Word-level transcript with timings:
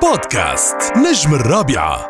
بودكاست 0.00 0.76
نجم 0.96 1.34
الرابعة. 1.34 2.09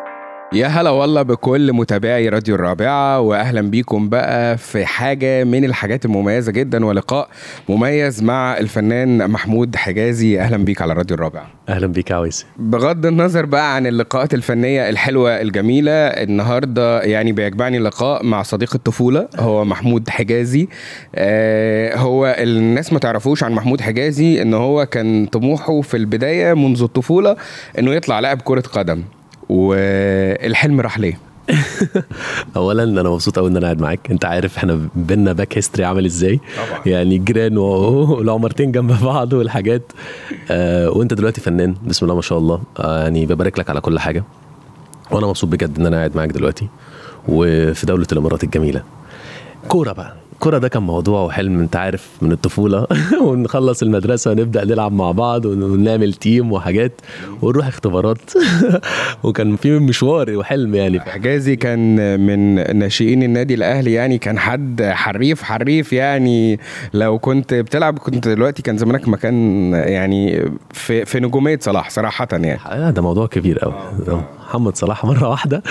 يا 0.53 0.67
هلا 0.67 0.89
والله 0.89 1.21
بكل 1.21 1.73
متابعي 1.73 2.29
راديو 2.29 2.55
الرابعة 2.55 3.19
وأهلا 3.19 3.61
بيكم 3.61 4.09
بقى 4.09 4.57
في 4.57 4.85
حاجة 4.85 5.43
من 5.43 5.65
الحاجات 5.65 6.05
المميزة 6.05 6.51
جدا 6.51 6.85
ولقاء 6.85 7.29
مميز 7.69 8.23
مع 8.23 8.57
الفنان 8.57 9.29
محمود 9.29 9.75
حجازي. 9.75 10.39
أهلا 10.39 10.57
بيك 10.57 10.81
على 10.81 10.93
راديو 10.93 11.15
الرابعة. 11.15 11.47
أهلا 11.69 11.87
بيك 11.87 12.09
يا 12.11 12.15
عويس. 12.15 12.45
بغض 12.57 13.05
النظر 13.05 13.45
بقى 13.45 13.75
عن 13.75 13.87
اللقاءات 13.87 14.33
الفنية 14.33 14.89
الحلوة 14.89 15.41
الجميلة 15.41 15.91
النهاردة 15.91 17.01
يعني 17.01 17.31
بيجمعني 17.31 17.79
لقاء 17.79 18.25
مع 18.25 18.43
صديق 18.43 18.75
الطفولة 18.75 19.27
هو 19.35 19.65
محمود 19.65 20.09
حجازي. 20.09 20.67
آه 21.15 21.95
هو 21.97 22.35
الناس 22.39 22.93
ما 22.93 22.99
تعرفوش 22.99 23.43
عن 23.43 23.51
محمود 23.51 23.81
حجازي 23.81 24.41
إن 24.41 24.53
هو 24.53 24.85
كان 24.85 25.25
طموحه 25.25 25.81
في 25.81 25.97
البداية 25.97 26.53
منذ 26.53 26.83
الطفولة 26.83 27.35
إنه 27.79 27.93
يطلع 27.93 28.19
لاعب 28.19 28.41
كرة 28.41 28.61
قدم. 28.61 29.03
والحلم 29.51 30.81
راح 30.81 30.99
ليه؟ 30.99 31.19
اولا 32.55 32.83
أنا 32.83 33.09
مبسوط 33.09 33.39
قوي 33.39 33.49
إن 33.49 33.57
أنا 33.57 33.65
قاعد 33.65 33.81
معاك. 33.81 34.11
أنت 34.11 34.25
عارف 34.25 34.57
إحنا 34.57 34.79
بينا 34.95 35.33
back 35.33 35.57
history 35.57 35.85
عامل 35.85 36.05
إزاي. 36.05 36.39
طبعا. 36.69 36.81
يعني 36.85 37.17
جيران 37.17 37.57
والعمرتين 38.17 38.71
جنب 38.71 39.03
بعض 39.03 39.33
والحاجات. 39.33 39.91
آه 40.51 40.89
وأنت 40.89 41.13
دلوقتي 41.13 41.41
فنان. 41.41 41.75
بسم 41.87 42.05
الله 42.05 42.15
ما 42.15 42.21
شاء 42.21 42.37
الله. 42.37 42.61
آه 42.79 43.03
يعني 43.03 43.25
ببارك 43.25 43.59
لك 43.59 43.69
على 43.69 43.81
كل 43.81 43.99
حاجة. 43.99 44.23
وأنا 45.11 45.27
مبسوط 45.27 45.49
بجد 45.49 45.79
إن 45.79 45.85
أنا 45.85 45.97
قاعد 45.97 46.15
معاك 46.15 46.29
دلوقتي. 46.29 46.67
وفي 47.27 47.85
دولة 47.85 48.07
الإمارات 48.11 48.43
الجميلة. 48.43 48.83
كورة 49.67 49.91
بقى. 49.91 50.13
كرة 50.41 50.57
ده 50.57 50.67
كان 50.67 50.83
موضوع 50.83 51.21
وحلم 51.21 51.59
انت 51.59 51.75
عارف 51.75 52.09
من 52.21 52.31
الطفولة. 52.31 52.87
ونخلص 53.25 53.81
المدرسة 53.81 54.31
ونبدأ 54.31 54.65
نلعب 54.65 54.91
مع 54.93 55.11
بعض 55.11 55.45
ونعمل 55.45 56.13
team 56.13 56.51
وحاجات 56.51 57.01
ونروح 57.41 57.67
اختبارات. 57.67 58.31
وكان 59.23 59.55
في 59.55 59.79
مشوار 59.79 60.37
وحلم 60.37 60.75
يعني. 60.75 60.99
حجازي 60.99 61.55
كان 61.55 62.19
من 62.19 62.55
ناشئين 62.79 63.23
النادي 63.23 63.53
الأهلي 63.53 63.93
يعني 63.93 64.17
كان 64.17 64.39
حد 64.39 64.83
حريف 64.83 65.43
حريف 65.43 65.93
يعني. 65.93 66.59
لو 66.93 67.19
كنت 67.19 67.53
بتلعب 67.53 67.99
كنت 67.99 68.27
دلوقتي 68.27 68.61
كان 68.61 68.77
زمانك 68.77 69.07
مكان 69.07 69.71
يعني 69.73 70.51
في 70.71 71.05
في 71.05 71.19
نجومية 71.19 71.59
صلاح 71.61 71.89
صراحة 71.89 72.27
يعني. 72.31 72.59
آه، 72.65 72.89
ده 72.89 73.01
موضوع 73.01 73.27
كبير 73.27 73.59
قوي 73.59 73.73
محمد 74.51 74.75
صلاح 74.75 75.05
مرة 75.05 75.29
واحدة. 75.29 75.63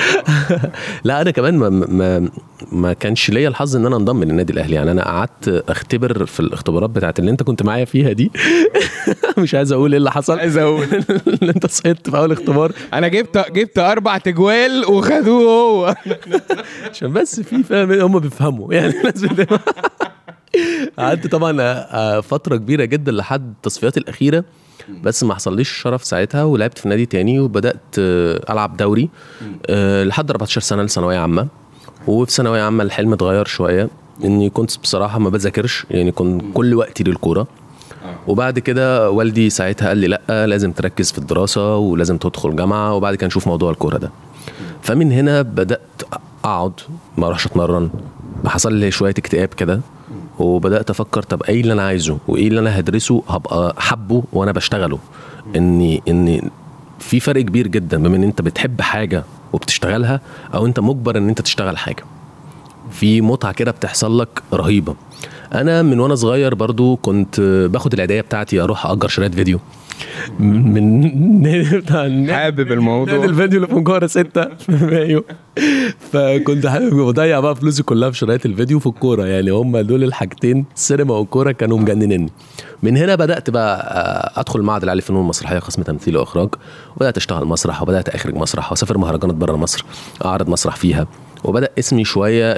لا 1.04 1.20
أنا 1.20 1.30
كمان 1.30 1.56
ما, 1.56 1.68
ما 1.68 2.30
ما 2.72 2.92
كانش 2.92 3.30
ليا 3.30 3.48
الحظ 3.48 3.76
إن 3.76 3.86
أنا 3.86 3.96
انضم 3.96 4.24
للنادي 4.24 4.52
الأهلي. 4.52 4.76
يعني 4.76 4.90
أنا 4.90 5.04
قعدت 5.04 5.64
أختبر 5.68 6.26
في 6.26 6.40
الاختبارات 6.40 6.90
بتاعت 6.90 7.18
اللي 7.18 7.30
أنت 7.30 7.42
كنت 7.42 7.62
معايا 7.62 7.84
فيها 7.84 8.12
دي. 8.12 8.32
مش 9.38 9.54
عايز 9.54 9.72
أقول 9.72 9.90
إيه 9.90 9.98
اللي 9.98 10.10
حصل. 10.10 10.38
عايز 10.38 10.56
أقول. 10.56 10.86
اللي 11.42 11.52
أنت 11.56 11.66
سقطت 11.66 12.10
في 12.10 12.16
أول 12.16 12.32
اختبار. 12.32 12.72
أنا 12.94 13.08
جبت 13.08 13.44
جبت 13.52 13.78
أربع 13.78 14.18
تجوال 14.18 14.84
وخدوه 14.88 15.50
هو. 15.50 15.94
عشان 16.90 17.12
بس 17.12 17.40
في 17.40 17.62
فاهم 17.62 17.92
هم 17.92 18.18
بيفهموا. 18.18 18.74
يعني 18.74 18.94
بتفهم. 19.04 19.58
قعدت 20.98 21.26
طبعا 21.26 21.56
آه، 21.60 22.20
فترة 22.20 22.56
كبيرة 22.56 22.84
جدا 22.84 23.12
لحد 23.12 23.50
التصفيات 23.50 23.96
الأخيرة. 23.96 24.44
بس 25.02 25.22
ما 25.24 25.34
حصليش 25.34 25.70
الشرف 25.70 26.04
ساعتها 26.04 26.44
ولعبت 26.44 26.78
في 26.78 26.88
نادي 26.88 27.06
تاني 27.06 27.40
وبدأت 27.40 27.80
آه، 27.98 28.40
ألعب 28.52 28.76
دوري 28.76 29.08
آه، 29.66 30.04
لحد 30.04 30.30
14 30.30 30.60
سنة 30.60 30.82
لثانوية 30.82 31.18
عامة. 31.18 31.46
وفي 32.06 32.32
ثانوية 32.32 32.62
عامة 32.62 32.84
الحلم 32.84 33.12
اتغير 33.12 33.44
شوية 33.44 33.88
إني 34.24 34.50
كنت 34.50 34.78
بصراحة 34.78 35.18
ما 35.18 35.30
بذاكرش 35.30 35.86
يعني 35.90 36.12
كنت 36.12 36.42
كل 36.54 36.74
وقتي 36.74 37.04
للكورة. 37.04 37.46
وبعد 38.26 38.58
كده 38.58 39.10
والدي 39.10 39.50
ساعتها 39.50 39.88
قال 39.88 39.98
لي 39.98 40.06
لأ 40.06 40.46
لازم 40.46 40.72
تركز 40.72 41.12
في 41.12 41.18
الدراسة 41.18 41.76
ولازم 41.76 42.16
تدخل 42.16 42.56
جامعة 42.56 42.94
وبعد 42.94 43.14
كده 43.14 43.26
نشوف 43.26 43.46
موضوع 43.46 43.70
الكورة 43.70 43.98
ده. 43.98 44.10
فمن 44.82 45.12
هنا 45.12 45.42
بدأت 45.42 45.80
أقعد 46.44 46.72
ما 47.18 47.26
أروحش 47.26 47.46
أتمرن. 47.46 47.90
حصل 48.46 48.72
لي 48.74 48.90
شوية 48.90 49.14
اكتئاب 49.18 49.48
كده. 49.48 49.80
وبدأت 50.40 50.90
أفكر 50.90 51.22
طب 51.22 51.42
إيه 51.42 51.60
اللي 51.60 51.72
أنا 51.72 51.82
عايزه 51.86 52.18
وإيه 52.28 52.48
اللي 52.48 52.60
أنا 52.60 52.78
هدرسه 52.78 53.22
هبقى 53.28 53.74
حبه 53.78 54.22
وأنا 54.32 54.52
بشتغله. 54.52 54.98
إني 55.56 56.02
إني 56.08 56.50
في 56.98 57.20
فرق 57.20 57.40
كبير 57.42 57.66
جدا 57.66 58.02
بما 58.02 58.16
إن 58.16 58.22
أنت 58.22 58.42
بتحب 58.42 58.80
حاجة 58.80 59.24
وبتشتغلها 59.52 60.20
أو 60.54 60.66
أنت 60.66 60.80
مجبر 60.80 61.18
إن 61.18 61.28
أنت 61.28 61.40
تشتغل 61.40 61.78
حاجة. 61.78 62.04
في 62.90 63.20
متعة 63.20 63.52
كده 63.52 63.70
بتحصل 63.70 64.20
لك 64.20 64.42
رهيبة. 64.52 64.94
أنا 65.54 65.82
من 65.82 66.00
وأنا 66.00 66.14
صغير 66.14 66.54
برضو 66.54 66.96
كنت 66.96 67.40
باخد 67.70 67.92
العيدية 67.92 68.20
بتاعتي 68.20 68.60
أروح 68.60 68.86
اجر 68.86 69.08
شرايط 69.08 69.34
فيديو. 69.34 69.58
من 70.40 71.42
بتاع 71.78 72.26
حابب 72.28 72.72
الموضوع. 72.72 73.14
نادي 73.14 73.26
الفيديو 73.26 73.56
اللي 73.56 73.66
في 73.68 73.74
مجوهرة 73.74 74.06
ستة. 74.06 74.44
في 74.66 74.72
مايو. 74.84 75.24
فكنت 76.12 76.66
بضيع 76.92 77.40
بقى 77.40 77.56
فلوسي 77.56 77.82
كلها 77.82 78.10
في 78.10 78.18
شرايط 78.18 78.46
الفيديو 78.46 78.78
في 78.78 78.86
الكورة. 78.86 79.24
يعني 79.26 79.50
هم 79.50 79.78
دول 79.78 80.04
الحاجتين 80.04 80.64
السينما 80.76 81.14
والكورة 81.14 81.52
كانوا 81.52 81.78
مجننني. 81.78 82.30
من 82.82 82.96
هنا 82.96 83.14
بدأت 83.14 83.50
بقى 83.50 83.76
آه، 84.36 84.40
أدخل 84.40 84.62
معهد 84.62 84.82
العالي 84.82 85.00
للفنون 85.00 85.22
المسرحية 85.22 85.58
قسم 85.58 85.82
تمثيل 85.82 86.16
وإخراج. 86.16 86.48
وبدأت 86.96 87.16
أشتغل 87.16 87.44
مسرح 87.44 87.82
وبدأت 87.82 88.08
أخرج 88.08 88.34
مسرح 88.34 88.70
وأسافر 88.72 88.98
مهرجانات 88.98 89.36
بره 89.36 89.56
مصر 89.56 89.84
أعرض 90.24 90.48
مسرح 90.48 90.76
فيها. 90.76 91.06
وبدأ 91.44 91.68
اسمي 91.78 92.04
شوية 92.04 92.56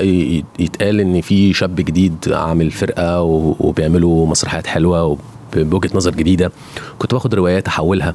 يتقال 0.58 1.00
إن 1.00 1.20
في 1.20 1.52
شاب 1.52 1.76
جديد 1.76 2.32
عامل 2.32 2.70
فرقة 2.70 3.22
وبيعملوا 3.60 4.26
مسرحيات 4.26 4.66
حلوة 4.66 5.18
بوجهه 5.56 5.90
نظر 5.94 6.10
جديدة. 6.10 6.52
كنت 6.98 7.14
باخد 7.14 7.34
روايات 7.34 7.68
أحولها 7.68 8.14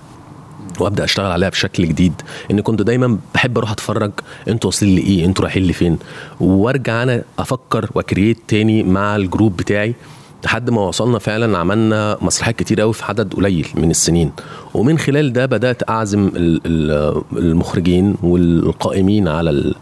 وأبدأ 0.80 1.04
أشتغل 1.04 1.32
عليها 1.32 1.50
بشكل 1.50 1.88
جديد. 1.88 2.14
إن 2.52 2.62
كنت 2.62 2.82
دايما 2.82 3.18
بحب 3.34 3.58
أروح 3.58 3.72
أتفرج 3.72 4.12
أنتوا 4.48 4.70
واصلين 4.70 4.96
لإيه 4.96 5.26
أنتوا 5.26 5.44
رايحين 5.44 5.64
لفين. 5.64 5.98
وأرجع 6.40 7.04
أنا 7.04 7.24
أفكر 7.40 7.90
واكريت 7.96 8.38
تاني 8.48 8.84
مع 8.84 9.16
الجروب 9.16 9.58
بتاعي. 9.58 9.96
لحد 10.46 10.70
ما 10.70 10.82
وصلنا 10.82 11.20
فعلا 11.20 11.58
عملنا 11.58 12.18
مسرحيات 12.22 12.56
كتير 12.56 12.82
قوي 12.82 12.94
في 12.94 13.06
عدد 13.06 13.34
قليل 13.34 13.68
من 13.76 13.90
السنين. 13.92 14.32
ومن 14.74 14.98
خلال 14.98 15.34
ده 15.34 15.46
بدأت 15.46 15.90
أعزم 15.90 16.28
ال- 16.36 16.62
ال- 16.66 17.22
المخرجين 17.38 18.16
والقائمين 18.24 19.28
على 19.28 19.74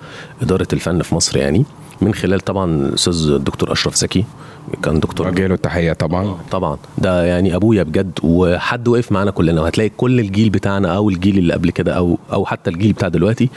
إدارة 0.41 0.67
الفن 0.73 1.01
في 1.01 1.15
مصر 1.15 1.37
يعني. 1.37 1.65
من 2.01 2.13
خلال 2.13 2.39
طبعا 2.39 2.75
الاستاذ 2.75 3.29
الدكتور 3.29 3.71
أشرف 3.71 3.95
زكي 3.95 4.25
كان 4.83 4.99
دكتور. 4.99 5.29
له 5.31 5.45
التحية 5.53 5.93
طبعا. 5.93 6.37
طبعا. 6.51 6.77
ده 6.97 7.23
يعني 7.25 7.55
أبويا 7.55 7.83
بجد 7.83 8.19
وحد 8.23 8.87
وقف 8.87 9.11
معانا 9.11 9.31
كلنا. 9.31 9.61
وهتلاقي 9.61 9.89
كل 9.97 10.19
الجيل 10.19 10.49
بتاعنا 10.49 10.95
أو 10.95 11.09
الجيل 11.09 11.37
اللي 11.37 11.53
قبل 11.53 11.69
كده 11.71 11.93
أو 11.93 12.17
أو 12.33 12.45
حتى 12.45 12.69
الجيل 12.69 12.93
بتاع 12.93 13.07
دلوقتي. 13.07 13.49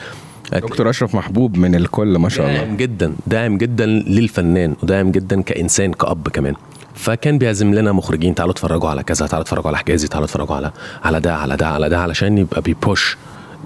دكتور 0.52 0.90
أشرف 0.90 1.14
محبوب 1.14 1.56
من 1.56 1.74
الكل 1.74 2.18
ما 2.18 2.28
شاء 2.28 2.46
الله. 2.46 2.58
داعم 2.58 2.76
جدا. 2.76 3.12
داعم 3.26 3.58
جدا 3.58 3.86
للفنان 3.86 4.74
وداعم 4.82 5.10
جدا 5.10 5.42
كإنسان 5.42 5.92
كأب 5.92 6.28
كمان. 6.28 6.54
فكان 6.98 7.38
بيعزم 7.38 7.74
لنا 7.74 7.92
مخرجين 7.92 8.34
تعالوا 8.34 8.52
اتفرجوا 8.52 8.88
على 8.88 9.02
كذا 9.02 9.26
تعالوا 9.26 9.42
اتفرجوا 9.42 9.68
على 9.68 9.78
حجازي 9.78 10.08
تعالوا 10.08 10.26
اتفرجوا 10.26 10.56
على 10.56 10.72
على 11.04 11.20
ده 11.20 11.36
على 11.36 11.56
ده 11.56 11.68
على 11.68 11.88
ده 11.88 11.98
علشان 11.98 12.38
يبقى 12.38 12.60
بيبوش 12.60 13.16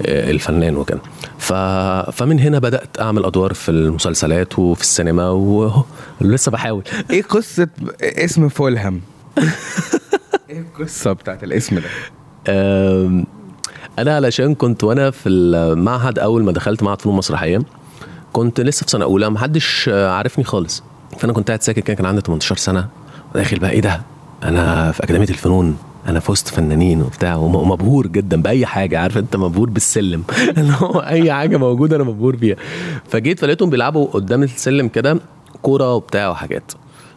آه، 0.06 0.30
الفنان 0.30 0.76
وكده. 0.76 1.00
ف... 1.38 1.52
فمن 2.12 2.40
هنا 2.40 2.58
بدأت 2.58 3.00
أعمل 3.00 3.24
أدوار 3.24 3.54
في 3.54 3.68
المسلسلات 3.68 4.58
وفي 4.58 4.80
السينما 4.80 5.30
ولسه 6.20 6.50
بحاول. 6.50 6.82
إيه 7.10 7.22
قصة 7.22 7.68
اسم 8.02 8.48
فولهام؟ 8.48 9.00
إيه 10.50 10.60
القصة 10.60 11.12
بتاعت 11.12 11.44
الاسم 11.44 11.76
ده؟ 11.76 11.88
أنا 13.98 14.16
علشان 14.16 14.54
كنت 14.54 14.84
وأنا 14.84 15.10
في 15.10 15.28
المعهد 15.28 16.18
أول 16.18 16.44
ما 16.44 16.52
دخلت 16.52 16.82
معهد 16.82 17.00
فنون 17.00 17.16
مسرحية 17.16 17.62
كنت 18.32 18.60
لسه 18.60 18.84
في 18.84 18.90
سنة 18.90 19.04
أولى 19.04 19.30
محدش 19.30 19.88
عارفني 19.88 20.44
خالص. 20.44 20.82
فأنا 21.18 21.32
كنت 21.32 21.48
قاعد 21.48 21.62
ساكت 21.62 21.80
كان 21.80 22.06
عندي 22.06 22.20
18 22.20 22.56
سنة. 22.56 23.01
وداخل 23.34 23.58
بقى 23.58 23.70
إيه 23.70 23.80
ده؟ 23.80 24.02
أنا 24.42 24.92
في 24.92 25.04
أكاديمية 25.04 25.28
الفنون 25.28 25.76
أنا 26.08 26.20
في 26.20 26.32
وسط 26.32 26.48
فنانين 26.48 27.02
وبتاع 27.02 27.36
وم- 27.36 27.54
ومبهور 27.56 28.06
جدا 28.06 28.42
بأي 28.42 28.66
حاجة 28.66 28.98
عارف 28.98 29.18
أنت؟ 29.18 29.36
مبهور 29.36 29.70
بالسلم. 29.70 30.22
اللي 30.58 30.72
هو 30.80 31.00
أي 31.00 31.32
حاجة 31.32 31.56
موجودة 31.56 31.96
أنا 31.96 32.04
مبهور 32.04 32.36
بيها. 32.36 32.56
فجيت 33.08 33.40
فلقيتهم 33.40 33.70
بيلعبوا 33.70 34.06
قدام 34.06 34.42
السلم 34.42 34.88
كده 34.88 35.18
كورة 35.62 35.94
وبتاع 35.94 36.28
وحاجات. 36.28 36.72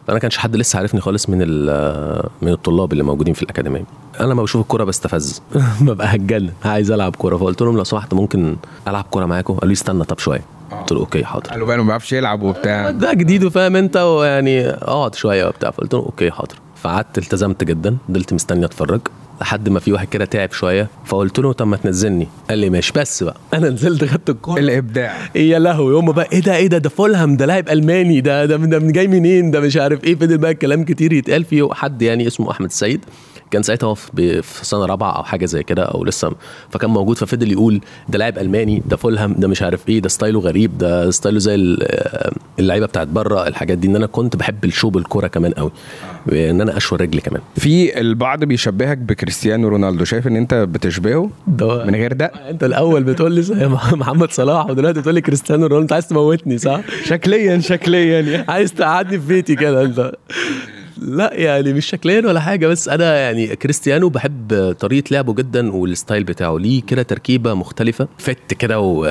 فأنا 0.06 0.18
كانش 0.18 0.38
حد 0.38 0.56
لسه 0.56 0.78
عارفني 0.78 1.00
خالص 1.00 1.28
من 1.28 1.38
من 2.42 2.52
الطلاب 2.52 2.92
اللي 2.92 3.04
موجودين 3.04 3.34
في 3.34 3.42
الأكاديمية. 3.42 3.84
أنا 4.20 4.26
لما 4.26 4.42
بشوف 4.42 4.62
الكورة 4.62 4.84
بستفز. 4.84 5.42
ببقى 5.80 6.14
هتجنن 6.14 6.50
عايز 6.64 6.90
ألعب 6.90 7.16
كورة. 7.16 7.36
فقلت 7.36 7.62
لهم 7.62 7.76
لو 7.76 7.84
سمحت 7.84 8.14
ممكن 8.14 8.56
ألعب 8.88 9.04
كورة 9.10 9.26
معاكم؟ 9.26 9.54
قالوا 9.54 9.66
لي 9.68 9.72
استنى 9.72 10.04
طب 10.04 10.18
شوية. 10.18 10.42
قلت 10.86 10.92
له 10.92 11.00
okay 11.00 11.24
حاضر. 11.24 11.50
قالوا 11.50 11.66
بقى 11.66 11.78
ما 11.78 11.82
بيعرفش 11.84 12.12
يلعب 12.12 12.42
وبتاع. 12.42 12.90
ده 12.90 13.12
جديد 13.14 13.44
وفاهم 13.44 13.76
انت 13.76 13.96
ويعني 13.96 14.68
اقعد 14.68 15.14
شوية 15.14 15.46
وبتاع 15.46 15.70
فقلت 15.70 15.94
له 15.94 16.00
okay 16.00 16.30
حاضر. 16.30 16.54
فقعدت 16.76 17.18
التزمت 17.18 17.64
جدا 17.64 17.96
فضلت 18.08 18.32
مستني 18.32 18.64
أتفرج 18.64 19.00
لحد 19.40 19.68
ما 19.68 19.80
في 19.80 19.92
واحد 19.92 20.08
كده 20.08 20.24
تعب 20.24 20.52
شوية 20.52 20.88
فقلت 21.04 21.38
له 21.38 21.52
طب 21.52 21.66
ما 21.66 21.76
تنزلني. 21.76 22.28
قال 22.50 22.58
لي 22.58 22.70
ماشي 22.70 22.92
بس 22.96 23.22
بقى. 23.22 23.36
أنا 23.54 23.70
نزلت 23.70 24.04
خدت 24.04 24.30
الكورة. 24.30 24.60
الإبداع. 24.60 25.14
يا 25.34 25.58
لهوي 25.58 25.94
هم 25.94 26.12
بقى 26.12 26.28
إيه 26.32 26.40
ده 26.40 26.56
إيه 26.56 26.66
ده 26.66 26.78
ده 26.78 26.88
فولهام 26.88 27.36
ده 27.36 27.46
لاعب 27.46 27.68
ألماني 27.68 28.20
ده 28.20 28.44
ده 28.44 28.58
من, 28.58 28.92
جاي 28.92 29.08
منين 29.08 29.50
ده 29.50 29.60
مش 29.60 29.76
عارف 29.76 30.04
إيه 30.04 30.14
فضل 30.14 30.38
بقى 30.38 30.54
كلام 30.54 30.84
كتير 30.84 31.12
يتقال 31.12 31.44
فيه 31.44 31.68
حد 31.72 32.02
يعني 32.02 32.26
اسمه 32.26 32.50
أحمد 32.50 32.66
السيد 32.68 33.04
كان 33.50 33.62
ساعتها 33.62 33.86
هو 33.86 33.94
في 33.94 34.42
سنة 34.62 34.86
رابعة 34.86 35.12
أو 35.16 35.22
حاجة 35.22 35.46
زي 35.46 35.62
كده 35.62 35.82
أو 35.82 36.04
لسه 36.04 36.32
فكان 36.70 36.90
موجود 36.90 37.16
ففضل 37.18 37.52
يقول 37.52 37.80
ده 38.08 38.18
لاعب 38.18 38.38
ألماني 38.38 38.82
ده 38.86 38.96
فولهام 38.96 39.32
ده 39.38 39.48
مش 39.48 39.62
عارف 39.62 39.88
إيه 39.88 40.00
ده 40.00 40.08
style 40.08 40.35
ه 40.35 40.40
غريب 40.40 40.78
ده 40.78 41.10
style 41.10 41.33
ه 41.33 41.38
زي 41.38 41.54
ال- 41.54 42.32
اللعيبة 42.58 42.86
بتاعت 42.86 43.08
بره 43.08 43.46
الحاجات 43.48 43.78
دي 43.78 43.86
إن 43.88 43.96
أنا 43.96 44.06
كنت 44.06 44.36
بحب 44.36 44.64
ال 44.64 44.69
show 44.69 44.90
بالكوره 44.90 45.26
كمان 45.26 45.52
قوي 45.52 45.70
إن 46.32 46.60
أنا 46.60 46.76
أشول 46.76 46.98
رجلي 46.98 47.20
كمان. 47.20 47.40
في 47.56 48.00
البعض 48.00 48.44
بيشبهك 48.44 48.98
بكريستيانو 48.98 49.68
رونالدو 49.68 50.04
شايف 50.04 50.26
إن 50.26 50.36
أنت 50.36 50.54
بتشبهه؟ 50.54 51.30
ده 51.46 51.84
من 51.84 51.94
غير 51.94 52.12
ده؟ 52.12 52.26
أنت 52.26 52.64
الأول 52.64 53.02
بتقول 53.04 53.32
لي 53.32 53.42
زي 53.42 53.68
محمد 53.92 54.30
صلاح 54.32 54.66
ودلوقتي 54.70 55.00
بتقول 55.00 55.14
لي 55.14 55.20
كريستيانو 55.20 55.62
رونالدو 55.66 55.82
أنت 55.82 55.92
عايز 55.92 56.08
تموتني 56.08 56.58
صح؟ 56.58 56.80
شكليا 57.04 57.58
شكليا 57.60 58.20
يعني. 58.20 58.44
عايز 58.48 58.72
تقعدني 58.74 59.20
في 59.20 59.26
بيتي 59.28 59.54
كده 59.56 59.82
أنت. 59.84 60.12
لا 60.98 61.30
يعني 61.34 61.72
مش 61.72 61.86
شكليا 61.86 62.26
ولا 62.26 62.40
حاجة 62.40 62.66
بس 62.66 62.88
أنا 62.88 63.16
يعني 63.16 63.56
كريستيانو 63.56 64.08
بحب 64.08 64.72
طريقة 64.80 65.04
لعبه 65.10 65.34
جدا 65.34 65.72
وال 65.72 65.87
style 65.87 66.24
بتاعه. 66.24 66.58
ليه 66.58 66.82
كده 66.82 67.02
تركيبة 67.02 67.54
مختلفة 67.54 68.08
فت 68.18 68.54
كده 68.54 68.80
و... 68.80 69.06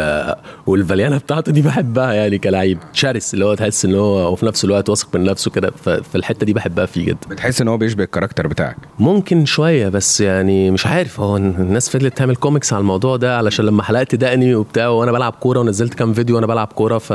والفاليانة 0.67 1.17
بتاعته 1.17 1.51
دي 1.51 1.61
بحبها 1.61 2.13
يعني 2.13 2.37
كلاعب. 2.37 2.77
شرس 2.93 3.33
اللي 3.33 3.45
هو 3.45 3.53
تحس 3.55 3.85
إن 3.85 3.95
هو 3.95 4.31
وفي 4.33 4.45
نفس 4.45 4.65
الوقت 4.65 4.89
واثق 4.89 5.15
من 5.15 5.23
نفسه 5.23 5.51
كده 5.51 5.71
فالحته 6.13 6.45
دي 6.45 6.53
بحبها 6.53 6.85
فيه 6.85 7.05
جدا. 7.05 7.27
بتحس 7.29 7.61
إن 7.61 7.67
هو 7.67 7.77
بيشبه 7.77 8.03
ال 8.03 8.08
character 8.08 8.47
بتاعك؟ 8.47 8.77
ممكن 8.99 9.45
شوية 9.45 9.89
بس 9.89 10.21
يعني 10.21 10.71
مش 10.71 10.85
عارف. 10.85 11.19
هو 11.19 11.37
الناس 11.37 11.89
فضلت 11.89 12.17
تعمل 12.17 12.35
كوميكس 12.35 12.73
على 12.73 12.81
الموضوع 12.81 13.15
ده 13.15 13.37
علشان 13.37 13.65
لما 13.65 13.83
حلقت 13.83 14.15
دقني 14.15 14.55
وبتاع 14.55 14.87
وأنا 14.87 15.11
بلعب 15.11 15.33
كورة 15.33 15.59
ونزلت 15.59 15.93
كام 15.93 16.13
فيديو 16.13 16.35
وأنا 16.35 16.47
بلعب 16.47 16.67
كورة 16.67 16.97
ف 16.97 17.13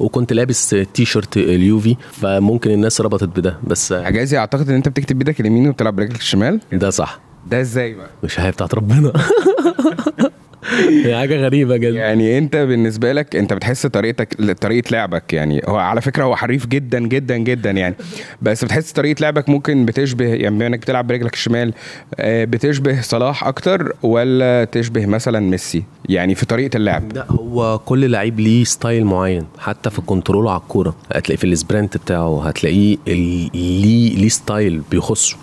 وكنت 0.00 0.32
لابس 0.32 0.76
تي 0.94 1.04
شيرت 1.04 1.36
اليوفي 1.36 1.96
فممكن 2.12 2.70
الناس 2.70 3.00
ربطت 3.00 3.24
بده. 3.38 3.58
بس 3.66 3.92
حجازي 4.12 4.38
أعتقد 4.38 4.68
إن 4.68 4.74
أنت 4.74 4.88
بتكتب 4.88 5.18
بإيدك 5.18 5.40
اليمين 5.40 5.68
وبتلعب 5.68 5.96
برجلك 5.96 6.20
الشمال؟ 6.20 6.60
ده 6.72 6.90
صح. 6.90 7.20
ده 7.46 7.60
إزاي 7.60 7.94
بقى؟ 7.94 8.06
مش 8.24 8.38
عارف 8.38 8.54
بتاعت 8.54 8.74
ربنا. 8.74 9.12
هي 11.04 11.16
حاجة 11.18 11.36
غريبة 11.36 11.76
جدا. 11.76 11.98
يعني 11.98 12.38
انت 12.38 12.56
بالنسبة 12.56 13.12
لك 13.12 13.36
انت 13.36 13.52
بتحس 13.52 13.86
طريقتك 13.86 14.52
طريقة 14.52 14.90
لعبك 14.92 15.32
يعني. 15.32 15.62
هو 15.66 15.76
على 15.76 16.00
فكرة 16.00 16.24
هو 16.24 16.36
حريف 16.36 16.66
جدا 16.66 16.98
جدا 17.00 17.36
جدا 17.36 17.70
يعني. 17.70 17.94
بس 18.42 18.64
بتحس 18.64 18.92
طريقة 18.92 19.20
لعبك 19.20 19.48
ممكن 19.48 19.84
بتشبه 19.84 20.24
يعني 20.24 20.56
بما 20.56 20.66
انك 20.66 20.78
بتلعب 20.78 21.06
برجلك 21.06 21.34
الشمال 21.34 21.72
آه، 22.14 22.44
بتشبه 22.44 23.00
صلاح 23.00 23.44
أكتر 23.44 23.92
ولا 24.02 24.64
تشبه 24.64 25.06
مثلا 25.06 25.40
ميسي؟ 25.40 25.82
يعني 26.08 26.34
في 26.34 26.46
طريقة 26.46 26.76
اللعب. 26.76 27.12
لا 27.12 27.26
هو 27.30 27.78
كل 27.78 28.10
لعيب 28.10 28.40
ليه 28.40 28.64
style 28.64 29.04
معين. 29.04 29.46
حتى 29.58 29.90
في 29.90 30.00
control 30.00 30.44
ه 30.44 30.50
على 30.50 30.60
الكورة. 30.60 30.96
هتلاقيه 31.12 31.36
في 31.38 31.44
ال 31.44 31.51
sprint 31.51 31.96
بتاعه 31.96 32.46
هتلاقيه 32.48 32.96
ليه 33.06 34.16
ليه 34.16 34.28
style 34.28 34.82
بيخصه. 34.90 35.36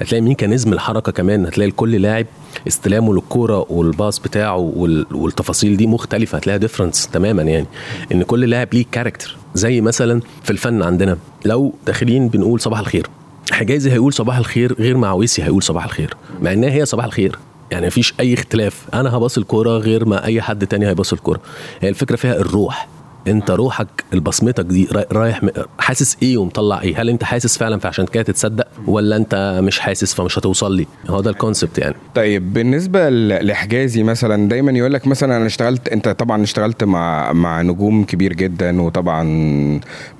هتلاقي 0.00 0.22
mechanism 0.22 0.72
الحركة 0.72 1.12
كمان. 1.12 1.46
هتلاقي 1.46 1.68
لكل 1.70 2.02
لاعب 2.02 2.26
استلامه 2.68 3.14
للكورة 3.14 3.66
وال 3.70 3.86
pass 3.86 4.18
بتاعه 4.18 4.56
وال- 4.56 5.06
والتفاصيل 5.12 5.76
دي 5.76 5.86
مختلفة 5.86 6.38
هتلاقيها 6.38 6.58
difference 6.60 7.06
تماما 7.08 7.42
يعني 7.42 7.66
إن 8.12 8.22
كل 8.22 8.40
لاعب 8.50 8.68
ليه 8.74 8.84
character 8.92 9.36
زي 9.54 9.80
مثلا 9.80 10.20
في 10.42 10.50
الفن 10.50 10.82
عندنا 10.82 11.18
لو 11.44 11.74
داخلين 11.86 12.28
بنقول 12.28 12.60
صباح 12.60 12.78
الخير 12.78 13.06
حجازي 13.52 13.92
هيقول 13.92 14.12
صباح 14.12 14.36
الخير 14.36 14.72
غير 14.78 14.96
ما 14.96 15.08
عويسي 15.08 15.42
هيقول 15.42 15.62
صباح 15.62 15.84
الخير 15.84 16.14
مع 16.42 16.52
إنها 16.52 16.70
هي 16.70 16.84
صباح 16.86 17.04
الخير. 17.04 17.38
يعني 17.70 17.86
مفيش 17.86 18.14
أي 18.20 18.34
اختلاف 18.34 18.86
أنا 18.94 19.16
هباص 19.16 19.38
الكورة 19.38 19.78
غير 19.78 20.04
ما 20.04 20.24
أي 20.24 20.42
حد 20.42 20.66
تاني 20.66 20.86
هيباص 20.88 21.12
الكورة. 21.12 21.40
هي 21.80 21.88
الفكرة 21.88 22.16
فيها 22.16 22.36
الروح. 22.36 22.88
انت 23.28 23.50
روحك 23.50 23.86
البصمتك 24.12 24.64
دي 24.64 24.88
راي- 24.92 25.06
رايح 25.12 25.40
حاسس 25.78 26.16
إيه 26.22 26.36
ومطلع 26.38 26.80
إيه؟ 26.82 27.00
هل 27.02 27.08
انت 27.08 27.24
حاسس 27.24 27.58
فعلا 27.58 27.78
فعشان 27.78 28.06
كده 28.06 28.22
تتصدق 28.22 28.66
ولا 28.86 29.16
انت 29.16 29.60
مش 29.62 29.78
حاسس 29.80 30.14
فمش 30.14 30.38
هتوصل 30.38 30.76
لي؟ 30.76 30.86
هو 31.08 31.20
ده 31.20 31.30
ال 31.30 31.36
concept 31.36 31.78
يعني. 31.78 31.94
طيب 32.14 32.52
بالنسبة 32.52 33.10
لحجازي 33.10 34.02
مثلا 34.02 34.48
دايما 34.48 34.72
يقول 34.72 34.92
لك 34.92 35.06
مثلا 35.06 35.36
أنا 35.36 35.46
اشتغلت 35.46 35.88
أنت 35.88 36.08
طبعا 36.08 36.42
اشتغلت 36.42 36.84
مع 36.84 37.32
مع 37.32 37.62
نجوم 37.62 38.04
كبير 38.04 38.32
جدا 38.32 38.82
وطبعا 38.82 39.22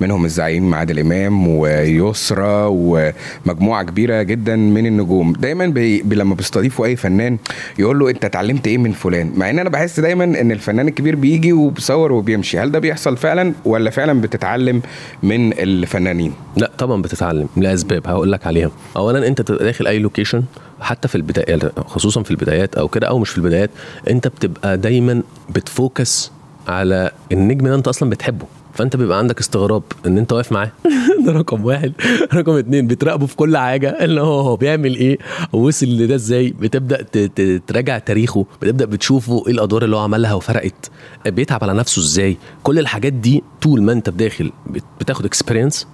منهم 0.01 0.25
الزعيم 0.25 0.75
عادل 0.75 0.99
إمام 0.99 1.49
ويسرى 1.49 2.67
ومجموعة 2.71 3.83
كبيرة 3.85 4.23
جدا 4.23 4.57
من 4.57 4.87
النجوم. 4.87 5.33
دايما 5.33 5.67
بي 5.67 6.03
بي- 6.03 6.17
لما 6.17 6.35
بيستضيفوا 6.35 6.87
أي 6.87 6.97
فنان 6.97 7.39
يقول 7.79 7.99
له 7.99 8.11
أنت 8.11 8.25
اتعلمت 8.25 8.67
إيه 8.67 8.79
من 8.79 8.93
فلان؟ 8.93 9.33
مع 9.37 9.51
إن 9.51 9.59
أنا 9.59 9.71
بحس 9.71 10.01
دايما 10.01 10.25
إن 10.25 10.53
الفنان 10.53 10.89
الكبير 10.89 11.17
بيجي 11.17 11.53
وبيصور 11.53 12.13
وبيمشي. 12.13 12.59
هل 12.59 12.71
ده 12.73 12.79
بيحصل 12.93 13.17
فعلا 13.17 13.55
ولا 13.65 13.91
فعلا 13.91 14.21
بتتعلم 14.21 14.83
من 15.23 15.53
الفنانين؟ 15.53 16.33
لا 16.57 16.71
طبعا 16.79 17.03
بتتعلم 17.03 17.49
لأسباب 17.57 18.07
هقول 18.07 18.33
لك 18.33 18.47
عليها 18.47 18.71
اولا 18.97 19.27
أنت 19.27 19.53
داخل 19.53 19.87
أي 19.87 19.99
location 19.99 20.43
حتى 20.81 21.09
في 21.09 21.15
البدايات 21.15 21.79
خصوصا 21.79 22.23
في 22.23 22.31
البدايات 22.31 22.75
أو 22.75 22.89
كده 22.89 23.09
أو 23.09 23.19
مش 23.19 23.31
في 23.31 23.39
البدايات 23.39 23.71
أنت 24.11 24.29
بتبقى 24.29 24.79
دايما 24.79 25.23
بت 25.51 25.74
focus 25.74 26.33
على 26.69 27.11
النجم 27.33 27.69
ده 27.69 27.75
أنت 27.75 27.89
أصلا 27.89 28.11
بتحبه. 28.11 28.47
فأنت 28.75 28.97
بيبقى 28.97 29.19
عندك 29.19 29.39
استغراب 29.41 29.83
إن 30.07 30.19
أنت 30.19 30.33
واقف 30.33 30.53
معاه. 30.53 30.71
ده 31.27 31.33
رقم 31.33 31.65
واحد. 31.65 31.93
رقم 32.35 32.53
اتنين 32.53 32.87
بتراقبه 32.87 33.27
في 33.27 33.37
كل 33.37 33.57
حاجة. 33.57 33.89
اللي 34.05 34.21
هو 34.21 34.41
هو 34.41 34.57
بيعمل 34.57 34.97
إيه؟ 34.97 35.19
ووصل 35.53 35.87
لده 35.87 36.15
إزاي؟ 36.15 36.51
بتبدأ 36.51 37.03
تراجع 37.67 37.99
تاريخه. 37.99 38.47
بتبدأ 38.63 38.85
بتشوفه 38.85 39.43
إيه 39.47 39.53
الأدوار 39.53 39.85
اللي 39.85 39.97
هو 39.97 40.01
عملها 40.01 40.35
وفرقت. 40.35 40.91
بيتعب 41.27 41.65
على 41.65 41.75
نفسه 41.75 42.01
إزاي؟ 42.01 42.37
كل 42.63 42.79
الحاجات 42.79 43.13
دي 43.13 43.43
طول 43.63 43.83
ما 43.83 43.93
أنت 43.93 44.11
بداخل 44.11 44.53
بت- 44.67 44.85
بتاخد 45.01 45.25
experience 45.25 45.87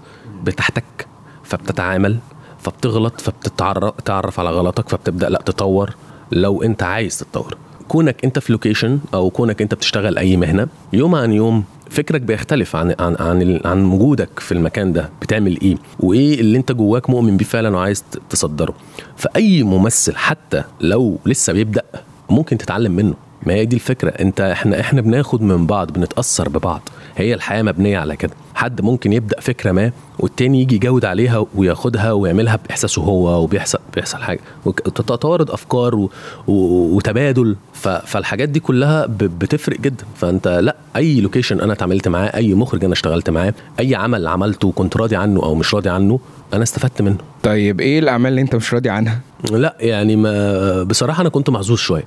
بتحتك 0.45 1.07
فبتتعامل 1.45 2.19
فبتغلط 2.59 3.21
فبتتعرف 3.21 3.95
تعرف 4.05 4.41
على 4.41 4.51
غلطك 4.51 4.89
فبتبدأ 4.89 5.29
لأ 5.29 5.43
تطور. 5.47 5.91
لو 6.33 6.63
أنت 6.63 6.83
عايز 6.83 7.19
تتطور. 7.19 7.57
كونك 7.89 8.25
أنت 8.25 8.39
في 8.39 8.53
location 8.53 8.99
أو 9.15 9.31
كونك 9.31 9.63
أنت 9.63 9.75
بتشتغل 9.75 10.19
أي 10.19 10.37
مهنة 10.37 10.69
يوم 10.93 11.15
عن 11.15 11.33
يوم 11.33 11.65
فكرك 11.91 12.21
بيختلف 12.21 12.77
عن 12.77 12.95
عن 13.01 13.17
عن, 13.21 13.61
عن 13.65 13.85
وجودك 13.85 14.41
في 14.41 14.53
المكان 14.53 14.93
ده 14.93 15.11
بتعمل 15.23 15.61
إيه؟ 15.61 15.77
وإيه 16.01 16.41
اللي 16.41 16.59
أنت 16.59 16.73
جواك 16.73 17.11
مؤمن 17.11 17.37
بيه 17.37 17.45
فعلا 17.45 17.77
وعايز 17.77 18.05
تصدره؟ 18.31 18.75
فأي 19.17 19.63
ممثل 19.63 20.17
حتى 20.17 20.63
لو 20.81 21.19
لسه 21.27 21.53
بيبدأ 21.53 21.83
ممكن 22.31 22.59
تتعلم 22.59 22.93
منه. 22.93 23.15
ما 23.47 23.55
هي 23.55 23.65
دي 23.65 23.77
الفكرة. 23.77 24.09
أنت 24.11 24.41
إحنا 24.41 24.81
إحنا 24.81 25.01
بناخد 25.01 25.43
من 25.43 25.67
بعض 25.67 25.93
بنتأثر 25.93 26.49
ببعض. 26.49 26.81
هي 27.17 27.35
الحياة 27.35 27.63
مبنية 27.63 27.99
على 27.99 28.17
كده. 28.17 28.33
حد 28.59 28.81
ممكن 28.81 29.13
يبدأ 29.13 29.41
فكرة 29.41 29.73
ما 29.73 29.91
والتاني 30.19 30.63
يجي 30.63 30.75
يجود 30.77 31.05
عليها 31.05 31.47
وياخدها 31.55 32.13
ويعملها 32.13 32.57
بإحساسه 32.57 33.03
هو 33.03 33.43
وبيحصل 33.43 33.79
بيحصل 33.95 34.19
حاجة. 34.19 34.41
وتتوارد 34.65 35.51
أفكار 35.51 35.95
و... 35.95 36.11
و... 36.47 36.53
وتبادل. 36.97 37.57
ف... 37.73 37.89
فالحاجات 37.89 38.49
دي 38.49 38.61
كلها 38.61 39.07
ب... 39.07 39.19
بتفرق 39.19 39.81
جدا. 39.81 40.05
فأنت 40.17 40.49
لأ 40.49 40.77
أي 40.97 41.21
لوكيشن 41.21 41.61
أنا 41.61 41.73
اتعاملت 41.73 42.09
معاه 42.09 42.27
أي 42.27 42.55
مخرج 42.55 42.85
أنا 42.85 42.93
اشتغلت 42.93 43.31
معاه 43.31 43.55
أي 43.81 43.95
عمل 43.95 44.27
عملته 44.27 44.69
وكنت 44.69 44.97
راضي 44.97 45.17
عنه 45.17 45.43
أو 45.43 45.55
مش 45.55 45.75
راضي 45.75 45.89
عنه 45.89 46.21
أنا 46.53 46.63
استفدت 46.63 47.03
منه. 47.03 47.19
طيب 47.43 47.81
إيه 47.81 47.99
الأعمال 47.99 48.31
اللي 48.31 48.41
أنت 48.41 48.55
مش 48.55 48.75
راضي 48.75 48.91
عنها؟ 48.91 49.21
لأ 49.51 49.77
يعني 49.81 50.17
ما 50.17 50.83
بصراحة 50.83 51.21
أنا 51.21 51.29
كنت 51.29 51.51
محظوظ 51.51 51.79
شوية. 51.79 52.05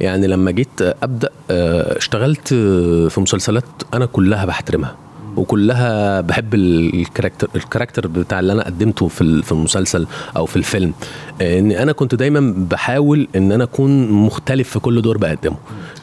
يعني 0.00 0.26
لما 0.26 0.50
جيت 0.50 0.82
أبدأ 1.02 1.28
آه، 1.50 1.98
اشتغلت 1.98 2.48
في 3.08 3.20
مسلسلات 3.20 3.64
أنا 3.94 4.06
كلها 4.06 4.44
بحترمها. 4.44 5.03
وكلها 5.36 6.20
بحب 6.20 6.54
ال- 6.54 7.00
ال 7.00 7.05
character 7.05 7.48
ال 7.56 7.61
character 7.61 8.06
بتاع 8.06 8.40
اللي 8.40 8.52
أنا 8.52 8.64
قدمته 8.64 9.08
في 9.08 9.42
في 9.42 9.52
المسلسل 9.52 10.06
أو 10.36 10.46
في 10.46 10.56
الفيلم. 10.56 10.92
إن 11.42 11.72
أنا 11.72 11.92
كنت 11.92 12.14
دايما 12.14 12.54
بحاول 12.70 13.28
إن 13.36 13.52
أنا 13.52 13.64
أكون 13.64 14.08
مختلف 14.10 14.68
في 14.70 14.78
كل 14.78 15.02
دور 15.02 15.18
بقدمه. 15.18 15.56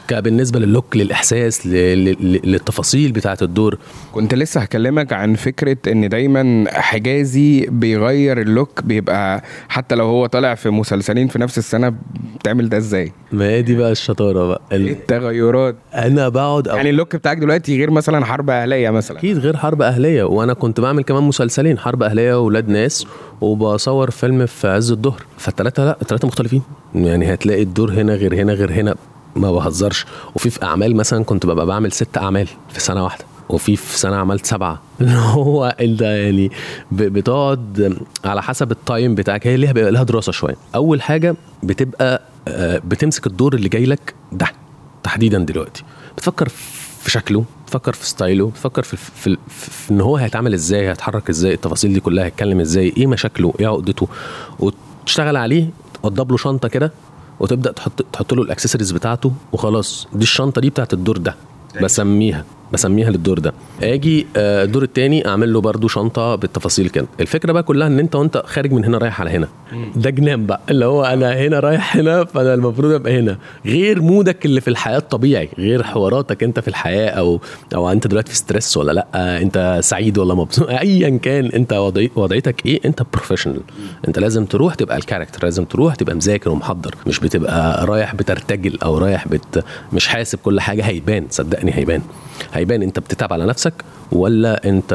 كبالنسبه 0.08 0.58
لل 0.60 0.72
look 0.72 0.96
للإحساس 0.96 1.66
للتفاصيل 1.66 3.12
بتاعة 3.12 3.38
الدور. 3.42 3.78
كنت 4.12 4.34
لسه 4.34 4.60
هكلمك 4.60 5.12
عن 5.12 5.34
فكرة 5.34 5.76
إن 5.92 6.08
دايما 6.08 6.64
حجازي 6.70 7.66
بيغير 7.70 8.40
ال 8.40 8.48
look 8.48 8.82
بيبقى 8.84 9.42
حتى 9.68 9.94
لو 9.94 10.04
هو 10.06 10.26
طالع 10.26 10.54
في 10.54 10.70
مسلسلين 10.70 11.28
في 11.28 11.38
نفس 11.38 11.58
السنة 11.58 11.94
بتعمل 12.40 12.68
ده 12.68 12.76
إزاي؟ 12.76 13.12
ما 13.32 13.44
هي 13.48 13.62
دي 13.62 13.76
بقى 13.76 13.92
الشطارة 13.92 14.46
بقى. 14.46 14.60
ال- 14.72 14.88
التغيرات؟ 14.88 15.76
أنا 15.94 16.28
بقعد 16.28 16.68
أو 16.68 16.76
يعني 16.76 16.90
اللوك 16.90 17.16
بتاعك 17.16 17.38
دلوقتي 17.38 17.76
غير 17.78 17.90
مثلا 17.90 18.24
حرب 18.24 18.50
أهلية 18.50 18.90
مثلا. 18.90 19.18
أكيد 19.18 19.38
غير 19.38 19.56
حرب 19.56 19.82
أهلية. 19.82 20.22
وأنا 20.24 20.52
كنت 20.54 20.80
بعمل 20.80 21.02
كمان 21.04 21.22
مسلسلين 21.22 21.78
حرب 21.78 22.02
أهلية 22.02 22.34
واولاد 22.34 22.68
ناس 22.68 23.06
وبصور 23.40 24.10
فيلم 24.10 24.46
في 24.46 24.68
عز 24.68 24.90
الظهر. 24.92 25.22
فالثلاثه 25.38 25.84
لا 25.84 25.96
الثلاثه 26.02 26.28
مختلفين. 26.28 26.62
يعني 26.94 27.34
هتلاقي 27.34 27.62
الدور 27.62 27.92
هنا 27.92 28.14
غير 28.14 28.34
هنا 28.34 28.52
غير 28.52 28.72
هنا. 28.72 28.94
ما 29.36 29.52
بهزرش. 29.52 30.06
وفي 30.34 30.50
في 30.50 30.62
أعمال 30.62 30.96
مثلا 30.96 31.24
كنت 31.24 31.46
ببقى 31.46 31.66
بعمل 31.66 31.92
ست 31.92 32.18
أعمال 32.18 32.48
في 32.68 32.80
سنة 32.80 33.04
واحدة 33.04 33.24
وفي 33.48 33.76
في 33.76 33.98
سنة 33.98 34.16
عملت 34.16 34.46
سبعة. 34.46 34.82
اللي 35.00 35.16
هو 35.16 35.76
انت 35.80 36.00
يعني؟ 36.00 36.50
ب- 36.92 37.02
بتقعد 37.02 37.96
على 38.24 38.42
حسب 38.42 38.70
ال 38.70 38.79
time 38.79 39.14
بتاعك. 39.14 39.46
هي 39.46 39.56
ليها 39.56 39.72
لها 39.72 40.02
دراسة 40.02 40.32
شوية. 40.32 40.56
أول 40.74 41.02
حاجة 41.02 41.34
بتبقى 41.62 42.22
آه، 42.48 42.78
بتمسك 42.84 43.26
الدور 43.26 43.54
اللي 43.54 43.68
جاي 43.68 43.86
لك 43.86 44.14
ده 44.32 44.46
تحديدا 45.02 45.38
دلوقتي. 45.38 45.82
بتفكر 46.16 46.48
في 47.02 47.10
شكله 47.10 47.44
بتفكر 47.66 47.92
في 47.92 48.06
style 48.06 48.39
ه 48.39 48.46
بتفكر 48.50 48.82
في, 48.82 48.96
في, 48.96 49.36
في, 49.48 49.90
إن 49.90 50.00
هو 50.00 50.16
هيتعامل 50.16 50.54
إزاي 50.54 50.88
هيتحرك 50.88 51.30
إزاي 51.30 51.54
التفاصيل 51.54 51.92
دي 51.92 52.00
كلها 52.00 52.24
هيتكلم 52.24 52.60
إزاي 52.60 52.92
إيه 52.96 53.06
مشاكله 53.06 53.54
إيه 53.60 53.66
عقدته. 53.66 54.08
وتشتغل 54.60 55.36
عليه 55.36 55.70
توضب 56.02 56.30
له 56.30 56.36
شنطة 56.36 56.68
كده 56.68 56.92
وتبدأ 57.42 57.72
تحط 57.72 58.02
تحط 58.12 58.34
له 58.34 58.42
الاكسسوارز 58.42 58.90
بتاعته 58.92 59.32
وخلاص. 59.52 60.06
دي 60.12 60.22
الشنطة 60.22 60.60
دي 60.60 60.70
بتاعت 60.70 60.92
الدور 60.92 61.16
ده 61.16 61.34
بسميها. 61.82 62.44
بسميها 62.72 63.10
للدور 63.10 63.38
ده. 63.38 63.52
آجي 63.82 64.26
آه، 64.36 64.64
الدور 64.64 64.82
التاني 64.82 65.26
أعمل 65.28 65.52
له 65.52 65.60
برضو 65.60 65.88
شنطة 65.88 66.34
بالتفاصيل 66.34 66.88
كده. 66.88 67.06
الفكرة 67.20 67.52
بقى 67.52 67.62
كلها 67.62 67.86
إن 67.86 67.98
أنت 67.98 68.14
وأنت 68.14 68.42
خارج 68.46 68.72
من 68.72 68.84
هنا 68.84 68.98
رايح 68.98 69.20
على 69.20 69.30
هنا. 69.30 69.48
ده 69.96 70.10
جنان 70.10 70.46
بقى. 70.46 70.60
اللي 70.70 70.84
هو 70.84 71.04
أنا 71.04 71.32
هنا 71.34 71.60
رايح 71.60 71.96
هنا 71.96 72.24
فأنا 72.24 72.54
المفروض 72.54 72.92
أبقى 72.92 73.18
هنا. 73.18 73.38
غير 73.66 74.02
mood 74.02 74.37
ك 74.37 74.46
اللي 74.46 74.60
في 74.60 74.68
الحياة 74.68 74.96
الطبيعي. 74.98 75.48
غير 75.58 75.82
حواراتك 75.82 76.42
أنت 76.42 76.60
في 76.60 76.68
الحياة 76.68 77.10
أو 77.10 77.40
أو 77.74 77.92
أنت 77.92 78.06
دلوقتي 78.06 78.30
في 78.30 78.36
stress 78.36 78.76
ولا 78.76 78.92
لأ 78.92 79.06
أنت 79.42 79.78
سعيد 79.82 80.18
ولا 80.18 80.34
مبسوط. 80.34 80.68
ايا 80.82 81.18
كان 81.22 81.46
أنت 81.46 81.72
وضعي- 81.72 82.10
وضعيتك 82.16 82.66
إيه 82.66 82.80
أنت 82.84 83.02
professional 83.12 83.60
أنت 84.08 84.18
لازم 84.18 84.44
تروح 84.44 84.74
تبقى 84.74 84.96
ال 84.96 85.01
character 85.01 85.44
لازم 85.44 85.64
تروح 85.64 85.94
تبقى 85.94 86.14
مذاكر 86.14 86.50
ومحضر. 86.50 86.94
مش 87.06 87.20
بتبقى 87.20 87.86
رايح 87.86 88.14
بترتجل 88.14 88.78
أو 88.82 88.98
رايح 88.98 89.28
بت 89.28 89.64
مش 89.92 90.06
حاسب 90.08 90.38
كل 90.44 90.60
حاجة 90.60 90.82
هيبان. 90.82 91.26
صدقني 91.30 91.72
هيبان. 91.74 92.02
هيبان 92.62 92.82
انت 92.82 92.98
بتتعب 92.98 93.32
على 93.32 93.46
نفسك 93.46 93.72
ولا 94.12 94.60
انت 94.68 94.94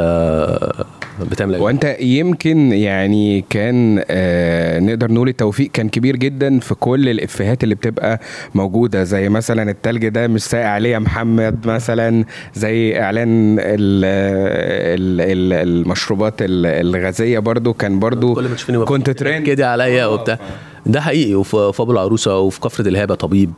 بتعمل 1.31 1.55
إيه؟ 1.55 1.62
وانت 1.62 1.95
يمكن 2.00 2.71
يعني 2.71 3.45
كان 3.50 4.03
آه 4.09 4.79
نقدر 4.79 5.12
نقول 5.12 5.29
التوفيق 5.29 5.71
كان 5.71 5.89
كبير 5.89 6.15
جدا 6.15 6.59
في 6.59 6.75
كل 6.75 7.09
الإفيهات 7.09 7.63
اللي 7.63 7.75
بتبقى 7.75 8.19
موجودة 8.55 9.03
زي 9.03 9.29
مثلا 9.29 9.71
التلج 9.71 10.07
ده 10.07 10.27
مش 10.27 10.43
ساقع 10.43 10.67
عليه 10.67 10.89
يا 10.89 11.00
محمد 11.00 11.67
مثلا 11.67 12.25
زي 12.55 13.00
إعلان 13.01 13.57
ال 13.59 14.05
ال 14.05 15.21
ال 15.21 15.67
المشروبات 15.69 16.41
ال- 16.41 16.65
الغازية 16.65 17.39
برضو 17.39 17.74
كان 17.74 18.00
برضو 18.00 18.33
كل 18.33 18.47
ما 18.47 18.55
تشوفني 18.55 18.86
كنت 18.86 19.09
ترند 19.09 19.45
كده 19.45 19.71
عليا 19.71 20.05
وبتاع. 20.05 20.39
ده 20.88 21.01
حقيقي 21.01 21.36
وفي 21.36 21.72
في 21.74 21.82
ابو 21.82 21.91
العروسه 21.91 22.39
وفي 22.39 22.60
كفر 22.60 22.86
الهابه 22.86 23.15
طبيب. 23.15 23.51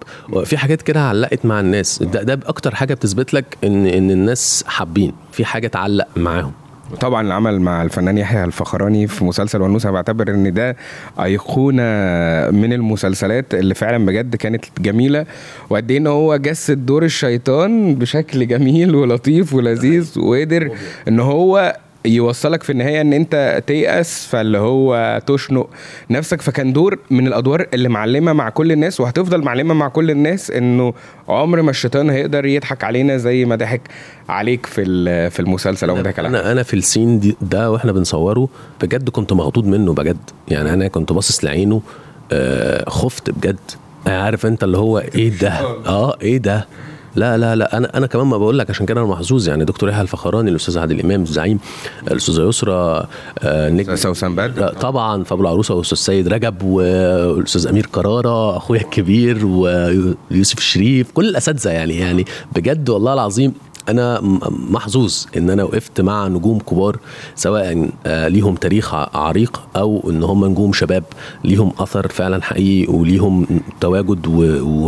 في 0.45 0.57
حاجات 0.57 0.81
كده 0.81 1.01
علقت 1.01 1.45
مع 1.45 1.59
الناس. 1.59 2.03
ده, 2.03 2.24
ده 2.24 2.39
أكتر 2.45 2.75
حاجة 2.75 2.93
بتثبت 2.93 3.33
لك 3.33 3.57
إن 3.63 3.86
إن 3.86 4.12
الناس 4.12 4.63
حابين 4.67 5.13
في 5.31 5.45
حاجة 5.45 5.67
تعلق 5.67 6.07
معاهم. 6.15 6.51
طبعا 7.01 7.21
العمل 7.27 7.62
مع 7.62 7.83
الفنان 7.83 8.17
يحيى 8.17 8.43
الفخراني 8.43 9.07
في 9.07 9.24
مسلسل 9.25 9.62
ونوسة 9.62 9.91
بعتبر 9.91 10.29
إن 10.29 10.53
ده 10.53 10.75
أيقونة 11.19 11.83
من 12.51 12.74
المسلسلات 12.74 13.53
اللي 13.53 13.74
فعلا 13.75 14.05
بجد 14.05 14.36
كانت 14.36 14.65
جميلة. 14.79 15.25
وقد 15.69 15.91
إيه 15.91 15.98
إن 15.98 16.07
هو 16.07 16.36
جسد 16.36 16.86
دور 16.86 17.03
الشيطان 17.05 17.95
بشكل 17.95 18.48
جميل 18.48 18.95
ولطيف 18.95 19.53
ولذيذ 19.53 20.19
وقدر 20.19 20.71
إن 21.07 21.19
هو 21.19 21.77
يوصلك 22.05 22.63
في 22.63 22.71
النهاية 22.71 23.01
إن 23.01 23.13
أنت 23.13 23.63
تيأس 23.67 24.27
فاللي 24.27 24.57
هو 24.57 25.21
تشنق 25.25 25.69
نفسك. 26.09 26.41
فكان 26.41 26.73
دور 26.73 26.99
من 27.11 27.27
الأدوار 27.27 27.67
اللي 27.73 27.89
معلمة 27.89 28.33
مع 28.33 28.49
كل 28.49 28.71
الناس 28.71 28.99
وهتفضل 29.01 29.41
معلمة 29.41 29.73
مع 29.73 29.87
كل 29.87 30.11
الناس 30.11 30.51
إنه 30.51 30.93
عمر 31.27 31.61
ما 31.61 31.69
الشيطان 31.69 32.09
هيقدر 32.09 32.45
يضحك 32.45 32.83
علينا 32.83 33.17
زي 33.17 33.45
ما 33.45 33.55
ضحك 33.55 33.81
عليك 34.29 34.65
في 34.65 34.83
في 35.29 35.39
المسلسل 35.39 35.89
أو 35.89 36.01
ضحك 36.01 36.19
أنا 36.19 36.51
أنا 36.51 36.63
في 36.63 36.73
السين 36.73 37.19
دي 37.19 37.35
ده 37.41 37.71
وإحنا 37.71 37.91
بنصوره 37.91 38.49
بجد 38.81 39.09
كنت 39.09 39.33
مخضوض 39.33 39.65
منه 39.65 39.93
بجد. 39.93 40.17
يعني 40.47 40.73
أنا 40.73 40.87
كنت 40.87 41.13
باصص 41.13 41.43
لعينه 41.45 41.81
آه 42.31 42.89
خفت 42.89 43.29
بجد. 43.29 43.59
عارف 44.07 44.45
أنت 44.45 44.63
اللي 44.63 44.77
هو 44.77 44.99
إيه 44.99 45.29
ده؟ 45.29 45.51
آه 45.87 46.17
إيه 46.21 46.37
ده؟ 46.37 46.67
لا 47.15 47.37
لا 47.37 47.55
لا 47.55 47.77
أنا 47.77 47.97
أنا 47.97 48.07
كمان 48.07 48.27
ما 48.27 48.37
بقول 48.37 48.59
لك 48.59 48.69
عشان 48.69 48.85
كده 48.85 49.01
أنا 49.01 49.09
محظوظ. 49.09 49.47
يعني 49.47 49.65
دكتور 49.65 49.89
يحيى 49.89 50.01
الفخراني 50.01 50.49
الأستاذ 50.49 50.77
عادل 50.79 51.01
إمام 51.01 51.21
الزعيم 51.21 51.59
الأستاذة 52.11 52.41
يسرى 52.49 53.07
آه 53.43 53.69
نجم 53.69 53.95
سوسن 53.95 54.35
بدر 54.35 54.67
طبعا 54.73 55.23
في 55.23 55.33
ابو 55.33 55.41
العروسه 55.41 55.73
والأستاذ 55.73 55.97
سيد 55.97 56.27
رجب 56.27 56.63
والأستاذ 56.63 57.67
أمير 57.67 57.85
كرارة 57.85 58.57
أخويا 58.57 58.81
الكبير 58.81 59.45
ويوسف 59.45 60.57
الشريف 60.57 61.11
كل 61.11 61.29
الأساتذة 61.29 61.69
يعني. 61.69 61.97
يعني 61.97 62.25
بجد 62.55 62.89
والله 62.89 63.13
العظيم 63.13 63.53
أنا 63.89 64.19
محظوظ 64.69 65.25
إن 65.37 65.49
أنا 65.49 65.63
وقفت 65.63 66.01
مع 66.01 66.27
نجوم 66.27 66.59
كبار 66.59 66.97
سواء 67.35 67.89
آه، 68.05 68.27
ليهم 68.27 68.55
تاريخ 68.55 68.93
عريق 69.15 69.61
أو 69.75 70.09
إن 70.09 70.23
هم 70.23 70.45
نجوم 70.45 70.73
شباب 70.73 71.03
ليهم 71.43 71.71
أثر 71.79 72.07
فعلا 72.07 72.41
حقيقي 72.43 72.93
وليهم 72.93 73.45
تواجد 73.81 74.27
و- 74.27 74.87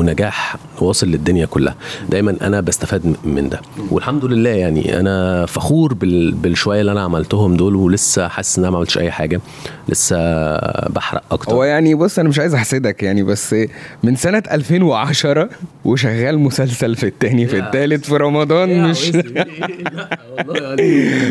واصل 0.81 1.07
للدنيا 1.07 1.45
كلها. 1.45 1.75
دايما 2.09 2.35
أنا 2.41 2.61
بستفاد 2.61 3.15
من 3.23 3.50
ده. 3.50 3.61
والحمد 3.91 4.25
لله 4.25 4.50
يعني 4.50 5.00
أنا 5.00 5.45
فخور 5.45 5.93
بال- 5.93 6.31
بالشوية 6.31 6.81
اللي 6.81 6.91
أنا 6.91 7.01
عملتهم 7.01 7.55
دول 7.55 7.75
ولسه 7.75 8.27
حاسس 8.27 8.57
إن 8.57 8.63
أنا 8.63 8.71
ما 8.71 8.77
عملتش 8.77 8.97
أي 8.97 9.11
حاجة. 9.11 9.41
لسه 9.89 10.15
بحرق 10.88 11.23
أكتر. 11.31 11.51
هو 11.53 11.63
يعني 11.63 11.95
بص 11.95 12.19
أنا 12.19 12.29
مش 12.29 12.39
عايز 12.39 12.55
أحسدك 12.55 13.03
يعني 13.03 13.23
بس 13.23 13.55
من 14.03 14.15
سنة 14.15 14.43
2010 14.51 15.50
وشغال 15.85 16.39
مسلسل 16.39 16.95
في 16.95 17.05
التاني 17.05 17.47
في 17.47 17.59
التالت 17.59 18.05
في 18.05 18.15
رمضان 18.17 18.89
مش 18.89 19.11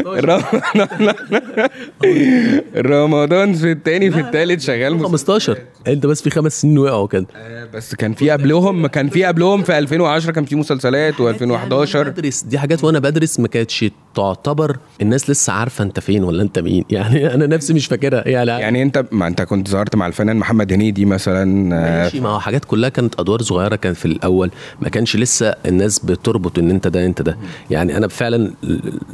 رمضان 0.07 0.43
رمضان 2.77 3.53
في 3.53 3.71
التاني 3.73 4.11
في 4.11 4.21
التالت 4.21 4.61
شغال 4.61 4.93
مسلسل 4.95 5.07
15 5.09 5.59
انت 5.87 6.07
بس 6.07 6.23
في 6.23 6.31
خمس 6.31 6.61
سنين 6.61 6.79
وقعوا 6.79 7.07
كده. 7.07 7.27
بس 7.75 7.95
كان 7.95 8.13
في 8.15 8.31
قبلهم 8.31 8.87
كان 8.87 9.09
في 9.09 9.25
قبلهم 9.41 9.63
في 9.63 9.79
2010 9.79 10.33
كان 10.33 10.45
في 10.45 10.57
مسلسلات 10.57 11.15
و2011 11.15 11.97
بدرس. 11.97 12.43
دي 12.43 12.59
حاجات 12.59 12.85
وأنا 12.85 12.99
بدرس 12.99 13.41
ما 13.41 13.49
كانتش 13.49 13.85
تعتبر 14.15 14.77
الناس 15.03 15.31
لسه 15.31 15.53
عارفة 15.53 15.85
أنت 15.85 16.01
فين 16.01 16.25
ولا 16.25 16.43
أنت 16.43 16.59
مين. 16.59 16.85
يعني 16.91 17.35
أنا 17.35 17.47
نفسي 17.47 17.75
مش 17.75 17.87
فاكرها. 17.87 18.29
يعني 18.29 18.51
يعني 18.51 18.83
أنت 18.83 19.05
ما 19.13 19.27
أنت 19.27 19.43
كنت 19.43 19.69
ظهرت 19.69 19.97
مع 19.97 20.07
الفنان 20.07 20.37
محمد 20.37 20.73
هنيدي 20.73 21.05
مثلا 21.05 21.45
ماشي. 21.69 22.21
ما 22.21 22.29
هو 22.29 22.41
حاجات 22.41 22.65
كلها 22.65 22.89
كانت 22.89 23.21
أدوار 23.21 23.43
صغيرة 23.43 23.77
كانت 23.77 23.97
في 23.97 24.07
الأول. 24.07 24.51
ما 24.83 24.89
كانش 24.89 25.17
لسه 25.17 25.55
الناس 25.67 25.99
بتربط 25.99 26.59
إن 26.59 26.71
أنت 26.71 26.89
ده 26.89 27.07
أنت 27.07 27.23
ده. 27.23 27.37
يعني 27.71 27.97
أنا 27.97 28.09
فعلا 28.09 28.51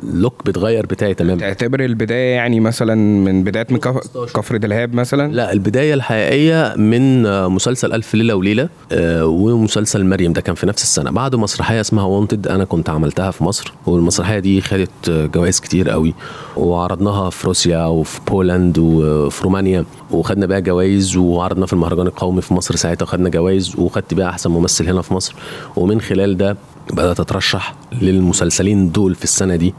اللوك 0.03 0.45
بيتغير 0.47 0.87
بتاعي 0.87 1.15
تماما. 1.15 1.41
تعتبر 1.41 1.85
البداية 1.85 2.35
يعني 2.35 2.61
مثلا 2.61 2.95
من 2.95 3.45
بدايه 3.45 3.67
من 3.71 3.79
كف- 3.79 4.17
كفر 4.37 4.57
دلهاب 4.57 4.95
مثلا؟ 4.95 5.33
لا 5.33 5.53
البداية 5.53 5.95
الحقيقية 5.95 6.75
من 6.77 7.23
مسلسل 7.49 7.93
ألف 7.93 8.15
ليلة 8.15 8.35
وليلة 8.35 8.69
آه، 8.93 9.27
ومسلسل 9.27 10.01
مريم 10.17 10.33
ده 10.33 10.41
كان 10.41 10.55
في 10.55 10.67
نفس 10.67 10.83
السنة. 10.83 11.11
بعد 11.11 11.35
مسرحية 11.35 11.81
اسمها 11.81 12.05
وونتد 12.05 12.47
أنا 12.49 12.65
كنت 12.65 12.91
عملتها 12.91 13.31
في 13.31 13.45
مصر 13.45 13.73
والمسرحية 13.87 14.39
دي 14.39 14.61
خدت 14.61 15.11
جوائز 15.11 15.61
كتير 15.61 15.91
قوي 15.91 16.15
وعرضناها 16.57 17.31
في 17.31 17.47
روسيا 17.47 17.87
وفي 17.87 18.21
بولند 18.29 18.79
وفي 18.79 19.45
رومانيا 19.45 19.85
وخدنا 20.11 20.47
بيها 20.47 20.59
جوائز 20.59 21.17
وعرضنا 21.17 21.67
في 21.67 21.73
المهرجان 21.73 22.07
القومي 22.07 22.43
في 22.43 22.55
مصر 22.55 22.77
ساعتها 22.77 23.07
خدنا 23.07 23.29
جوائز 23.29 23.77
وخدت 23.79 24.15
بيها 24.15 24.29
أحسن 24.29 24.51
ممثل 24.51 24.89
هنا 24.89 25.03
في 25.03 25.15
مصر. 25.15 25.35
ومن 25.77 26.01
خلال 26.01 26.37
ده 26.37 26.57
بدأت 26.93 27.21
أترشح 27.21 27.75
للمسلسلين 28.03 28.93
دول 28.93 29.15
في 29.15 29.25
السنة 29.25 29.57
دي. 29.57 29.75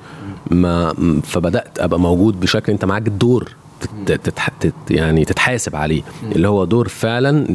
ما 0.52 0.94
فبدأت 1.24 1.80
أبقى 1.80 2.00
موجود 2.00 2.40
بشكل 2.40 2.72
أنت 2.72 2.86
معاك 2.86 3.08
الدور 3.08 3.52
تت- 4.06 4.12
تتح... 4.24 4.50
تت... 4.60 4.74
يعني 4.90 5.26
تتحاسب 5.26 5.76
عليه 5.76 6.02
اللي 6.36 6.48
هو 6.48 6.66
دور 6.66 6.88
فعلا 6.88 7.46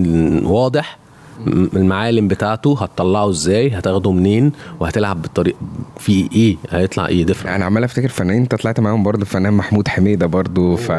واضح 0.48 0.98
المعالم 1.46 2.28
بتاعته 2.28 2.76
هتطلعه 2.82 3.30
إزاي 3.30 3.70
هتاخده 3.70 4.12
منين 4.12 4.52
وهتلعب 4.80 5.22
بالطريق 5.22 5.56
في 5.98 6.28
إيه؟ 6.34 6.56
هيطلع 6.70 7.06
إيه 7.06 7.24
different 7.26 7.52
أنا 7.54 7.64
عمال 7.64 7.84
أفتكر 7.84 8.08
فنانين 8.08 8.42
أنت 8.42 8.54
طلعت 8.54 8.80
معاهم 8.80 9.02
برضه 9.02 9.22
الفنان 9.22 9.52
محمود 9.52 9.88
حميدة 9.88 10.26
برضه 10.26 10.76
ف 10.76 10.92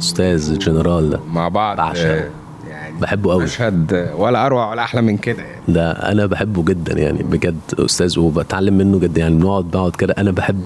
أستاذ 0.00 0.58
جنرال 0.58 1.10
ده. 1.10 1.20
مع 1.32 1.48
بعض. 1.48 1.76
بعشقه. 1.76 2.30
يعني 2.70 2.94
بحبه 3.00 3.32
قوي 3.32 3.44
مشهد 3.44 4.10
ولا 4.16 4.46
أروع 4.46 4.70
ولا 4.70 4.82
أحلى 4.82 5.02
من 5.02 5.16
كده 5.16 5.42
يعني. 5.42 5.60
ده 5.68 5.90
أنا 5.90 6.26
بحبه 6.26 6.64
جدا 6.64 6.98
يعني 6.98 7.22
بجد 7.22 7.58
أستاذ 7.78 8.18
وبتعلم 8.18 8.78
منه 8.78 8.98
جدا 8.98 9.20
يعني 9.20 9.34
بنقعد 9.34 9.64
بقعد 9.64 9.96
كده. 9.96 10.14
أنا 10.18 10.30
بحب 10.30 10.60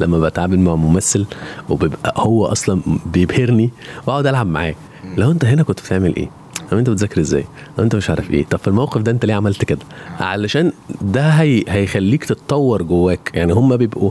لما 0.00 0.18
بتعامل 0.20 0.60
مع 0.60 0.74
ممثل 0.74 1.26
وبيبقى 1.68 2.14
هو 2.16 2.46
أصلا 2.46 2.80
بيبهرني 3.06 3.70
وأقعد 4.06 4.26
ألعب 4.26 4.46
معاه. 4.46 4.74
لو 5.16 5.30
أنت 5.30 5.44
هنا 5.44 5.62
كنت 5.62 5.80
بتعمل 5.80 6.16
إيه؟ 6.16 6.28
لو 6.72 6.78
انت 6.78 6.90
بتذاكر 6.90 7.20
إزاي؟ 7.20 7.44
لو 7.78 7.84
انت 7.84 7.96
مش 7.96 8.10
عارف 8.10 8.30
إيه؟ 8.30 8.44
طب 8.44 8.58
في 8.58 8.68
الموقف 8.68 9.02
ده 9.02 9.12
انت 9.12 9.24
ليه 9.24 9.34
عملت 9.34 9.64
كده؟ 9.64 9.80
علشان 10.20 10.72
ده 11.00 11.28
هي... 11.28 11.64
هيخليك 11.68 12.24
تتطور 12.24 12.82
جواك. 12.82 13.30
يعني 13.34 13.52
هم 13.52 13.76
بيبقوا 13.76 14.10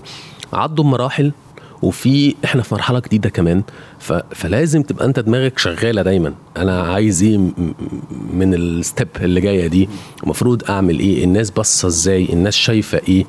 عدوا 0.53 0.85
مراحل 0.85 1.31
وفي 1.81 2.35
إحنا 2.45 2.61
في 2.63 2.75
مرحلة 2.75 2.99
جديدة 2.99 3.29
كمان. 3.29 3.63
ف... 3.99 4.13
فلازم 4.13 4.81
تبقى 4.81 5.05
انت 5.05 5.19
دماغك 5.19 5.57
شغالة 5.59 6.01
دايما. 6.01 6.33
أنا 6.57 6.81
عايز 6.81 7.23
إيه 7.23 7.37
من 8.33 8.53
الستيب 8.53 9.07
اللي 9.21 9.41
جاية 9.41 9.67
دي؟ 9.67 9.89
المفروض 10.23 10.63
اعمل 10.69 10.99
إيه؟ 10.99 11.23
الناس 11.23 11.49
باصة 11.51 11.87
إزاي؟ 11.87 12.27
الناس 12.33 12.53
شايفة 12.55 13.01
إيه؟ 13.09 13.25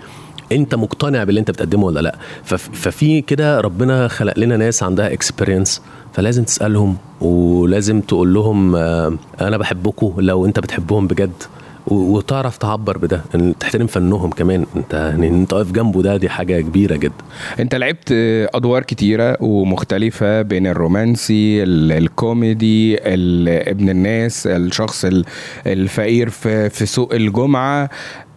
انت 0.52 0.74
مقتنع 0.74 1.24
باللي 1.24 1.40
انت 1.40 1.50
بتقدمه 1.50 1.84
ولا 1.86 2.00
لا. 2.00 2.16
فف- 2.44 2.70
ففي 2.72 3.20
كده 3.20 3.60
ربنا 3.60 4.08
خلق 4.08 4.38
لنا 4.38 4.56
ناس 4.56 4.82
عندها 4.82 5.12
experience 5.12 5.82
فلازم 6.12 6.44
تسألهم 6.44 6.96
ولازم 7.20 8.00
تقول 8.00 8.34
لهم 8.34 8.76
آه، 8.76 9.14
أنا 9.40 9.56
بحبكم 9.56 10.14
لو 10.18 10.46
انت 10.46 10.60
بتحبهم 10.60 11.06
بجد. 11.06 11.32
وتعرف 11.86 12.56
تعبر 12.56 12.98
بده 12.98 13.20
إن 13.34 13.54
تحترم 13.60 13.86
فنهم 13.86 14.30
كمان. 14.30 14.66
انت 14.76 14.94
يعني 14.94 15.28
انت 15.28 15.52
واقف 15.52 15.72
جنبه 15.72 16.02
ده 16.02 16.16
دي 16.16 16.28
حاجة 16.28 16.60
كبيرة 16.60 16.96
جدا. 16.96 17.12
انت 17.60 17.74
لعبت 17.74 18.12
أدوار 18.54 18.82
كتيرة 18.82 19.36
ومختلفة 19.40 20.42
بين 20.42 20.66
الرومانسي 20.66 21.62
ال- 21.62 21.92
الكوميدي 21.92 22.96
ال- 22.98 23.68
ابن 23.68 23.88
الناس 23.88 24.46
الشخص 24.46 25.04
ال- 25.04 25.24
الفقير 25.66 26.28
في 26.30 26.70
في 26.70 26.86
سوق 26.86 27.14
الجمعة. 27.14 27.90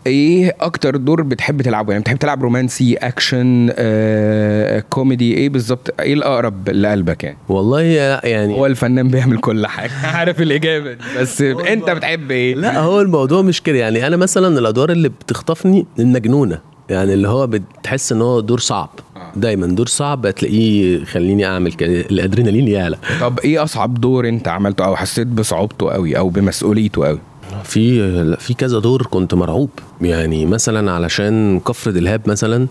إيه 0.08 0.56
أكتر 0.62 0.96
دور 0.96 1.22
بتحب 1.22 1.62
تلعبه؟ 1.62 1.92
يعني 1.92 2.02
بتحب 2.02 2.18
تلعب 2.18 2.44
رومانسي 2.44 2.96
اكشن 2.96 3.70
آه، 3.76 4.80
كوميدي؟ 4.90 5.34
إيه 5.34 5.50
بالظبط؟ 5.50 5.94
إيه 6.00 6.14
الأقرب 6.14 6.70
لقلبك 6.70 7.24
يعني؟ 7.24 7.38
والله 7.50 7.82
يعني 7.82 8.54
هو 8.54 8.66
الفنان 8.66 9.08
بيعمل 9.08 9.38
كل 9.38 9.68
حاجة. 9.68 9.92
عارف 10.18 10.42
الإجابة. 10.42 10.94
دي 10.94 11.00
بس 11.20 11.42
انت 11.42 11.90
بتحب 11.90 12.32
إيه؟ 12.32 12.56
لا 12.56 12.80
هو 12.80 13.02
الموضوع 13.02 13.42
مش 13.42 13.62
كده. 13.64 13.78
يعني 13.78 14.08
أنا 14.08 14.18
مثلا 14.18 14.60
الأدوار 14.60 14.92
اللي 14.92 15.10
بتخطفني 15.10 15.86
المجنونة. 16.00 16.60
يعني 16.90 17.14
اللي 17.14 17.28
هو 17.28 17.48
بتحس 17.48 18.12
إن 18.12 18.22
هو 18.22 18.40
دور 18.40 18.60
صعب. 18.60 18.90
دايما 19.36 19.68
دور 19.68 19.88
صعب 19.88 20.26
هتلاقيه 20.26 21.02
يخليني 21.02 21.46
أعمل 21.46 21.74
كده. 21.74 21.92
الأدرينالين 21.92 22.68
يعلى. 22.68 22.98
طب 23.22 23.40
إيه 23.40 23.64
أصعب 23.64 24.02
دور 24.02 24.28
انت 24.28 24.48
عملته 24.48 24.86
أو 24.86 24.96
حسيت 24.96 25.28
بصعوبته 25.28 25.92
قوي 25.92 26.18
أو 26.18 26.30
بمسؤوليته 26.30 27.06
قوي 27.08 27.20
في 27.64 28.36
في 28.36 28.54
كذا 28.54 28.80
دور 28.80 29.02
كنت 29.12 29.34
مرعوب. 29.34 29.70
يعني 30.02 30.46
مثلا 30.46 30.92
علشان 30.92 31.60
كفر 31.60 31.92
دلهاب 31.92 32.22
مثلا 32.30 32.68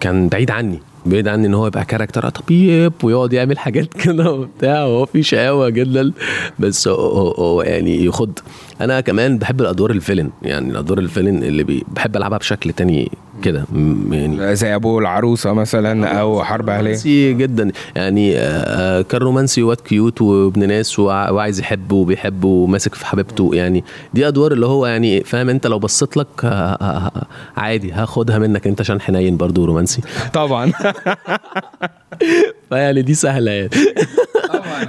كان 0.00 0.28
بعيد 0.28 0.50
عني. 0.50 0.80
بعيد 1.06 1.28
عني 1.28 1.46
إن 1.46 1.54
هو 1.54 1.66
يبقى 1.66 1.84
character 1.84 2.28
طبيب 2.28 2.92
ويقعد 3.02 3.32
يعمل 3.32 3.58
حاجات 3.58 3.94
كده 4.04 4.30
وبتاع. 4.32 4.84
وهو 4.84 5.06
في 5.06 5.22
شقاوة 5.22 5.68
جدا 5.68 6.12
بس 6.58 6.88
هو 6.88 7.62
يعني 7.62 8.04
يخض. 8.04 8.38
أنا 8.80 9.00
كمان 9.00 9.38
بحب 9.38 9.60
الأدوار 9.60 9.90
ال 9.90 9.95
villain 9.95 10.30
يعني 10.42 10.70
الأدوار 10.70 10.98
ال 10.98 11.03
villain 11.03 11.42
اللي 11.42 11.62
بي 11.62 11.84
بحب 11.88 12.16
ألعبها 12.16 12.38
بشكل 12.38 12.72
تاني 12.72 13.10
كده 13.42 13.64
يعني 14.10 14.56
زي 14.56 14.74
أبو 14.74 14.98
العروسة 14.98 15.52
مثلا 15.52 16.20
أو 16.20 16.44
حرب 16.44 16.68
أهلية. 16.68 16.80
رومانسي 16.82 17.32
جدا 17.34 17.72
يعني 17.96 18.38
آه، 18.38 18.40
آه، 18.40 19.02
كان 19.02 19.20
رومانسي 19.20 19.62
واد 19.62 19.76
cute 19.76 20.22
وابن 20.22 20.68
ناس 20.68 20.98
وع- 20.98 21.30
وعايز 21.30 21.60
يحب 21.60 21.92
وبيحب 21.92 22.44
وماسك 22.44 22.94
في 22.94 23.06
حبيبته 23.06 23.50
يعني 23.54 23.84
دي 24.14 24.28
أدوار 24.28 24.52
اللي 24.52 24.66
هو 24.66 24.86
يعني 24.86 25.24
فاهم 25.24 25.48
أنت 25.48 25.66
لو 25.66 25.78
بصيت 25.78 26.16
لك 26.16 26.26
آه، 26.44 27.10
عادي 27.56 27.92
هاخدها 27.92 28.38
منك 28.38 28.66
أنت 28.66 28.80
عشان 28.80 29.00
حنين 29.00 29.36
برضو 29.36 29.64
رومانسي. 29.64 30.02
طبعا. 30.32 30.72
فيعني 32.70 33.02
دي 33.02 33.14
سهلة 33.14 33.50
يعني. 33.50 33.70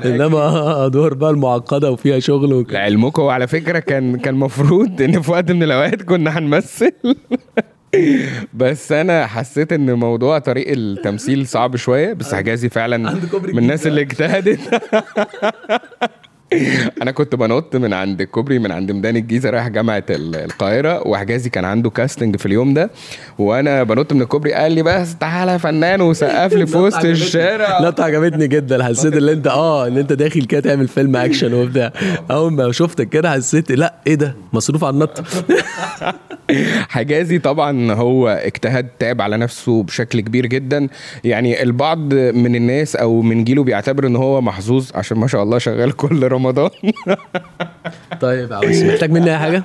إنما 0.06 0.86
أدوار 0.86 1.14
بقى 1.14 1.30
المعقدة 1.32 1.92
وفيها 1.92 2.20
شغل 2.20 2.54
وك... 2.54 2.74
لعلمكم 2.74 3.24
على 3.24 3.48
فكرة 3.48 3.80
كان 3.80 4.18
كان 4.18 4.34
المفروض 4.34 5.02
إن 5.02 5.22
في 5.22 5.32
وقت 5.32 5.52
من 5.52 5.64
الأوقات 5.64 6.02
كنا 6.02 6.38
هنمثل. 6.40 6.92
بس 8.54 8.92
أنا 8.92 9.28
حسيت 9.28 9.74
إن 9.74 9.94
موضوع 9.94 10.40
طريق 10.40 10.66
التمثيل 10.70 11.48
صعب 11.48 11.76
شوية 11.76 12.14
بس 12.14 12.36
حجازي 12.36 12.70
فعلا 12.70 12.98
من 13.44 13.58
الناس 13.58 13.88
اللي 13.88 14.02
اجتهدت. 14.02 14.60
أنا 17.02 17.12
كنت 17.12 17.36
بنط 17.36 17.76
من 17.76 17.94
عند 17.94 18.22
الكوبري 18.22 18.60
من 18.60 18.72
عند 18.72 18.92
ميدان 18.92 19.16
الجيزة 19.16 19.50
رايح 19.50 19.68
جامعة 19.68 20.04
ال- 20.10 20.36
القاهرة 20.36 21.08
وحجازي 21.08 21.50
كان 21.50 21.66
عنده 21.66 21.90
casting 21.90 22.36
في 22.38 22.46
اليوم 22.46 22.74
ده 22.74 22.92
وأنا 23.40 23.84
بنط 23.84 24.14
من 24.14 24.22
الكوبري 24.22 24.54
قال 24.54 24.72
لي 24.72 24.84
بس 24.84 25.16
تعالى 25.18 25.52
يا 25.52 25.58
فنان 25.58 26.02
وسقف 26.02 26.54
لي 26.54 26.66
في 26.72 26.78
وسط 26.78 27.06
الشارع. 27.06 27.80
لا 27.80 27.96
عجبتني 28.00 28.48
جدا. 28.48 28.84
حسيت 28.84 29.14
إن 29.16 29.30
أنت 29.30 29.48
آه 29.48 29.88
إن 29.88 29.98
أنت 29.98 30.14
داخل 30.14 30.44
كده 30.46 30.60
تعمل 30.62 30.88
فيلم 30.88 31.16
اكشن 31.16 31.54
وبتاع. 31.54 31.94
أول 32.32 32.54
ما 32.54 32.72
شفتك 32.72 33.10
كده 33.10 33.32
حسيت 33.32 33.72
لا 33.72 33.94
إيه 34.08 34.16
ده؟ 34.16 34.36
مصروف 34.54 34.84
على 34.84 34.94
النط. 34.94 35.24
حجازي 36.90 37.40
طبعا 37.40 37.94
هو 37.94 38.28
اجتهد 38.28 38.88
تعب 39.00 39.22
على 39.22 39.38
نفسه 39.38 39.84
بشكل 39.84 40.20
كبير 40.22 40.46
جدا. 40.46 40.88
يعني 41.24 41.64
البعض 41.64 42.14
من 42.14 42.56
الناس 42.56 42.96
أو 42.96 43.22
من 43.22 43.44
جيله 43.44 43.64
بيعتبر 43.64 44.08
إن 44.08 44.16
هو 44.16 44.42
محظوظ 44.42 44.90
عشان 44.96 45.18
ما 45.18 45.28
شاء 45.28 45.44
الله 45.44 45.58
شغال 45.58 45.92
كل 45.92 46.24
رمضان. 46.28 46.41
طيب 48.22 48.54
عاوز 48.54 48.84
محتاج 48.84 49.12
مني 49.12 49.32
أي 49.32 49.38
حاجة؟ 49.38 49.64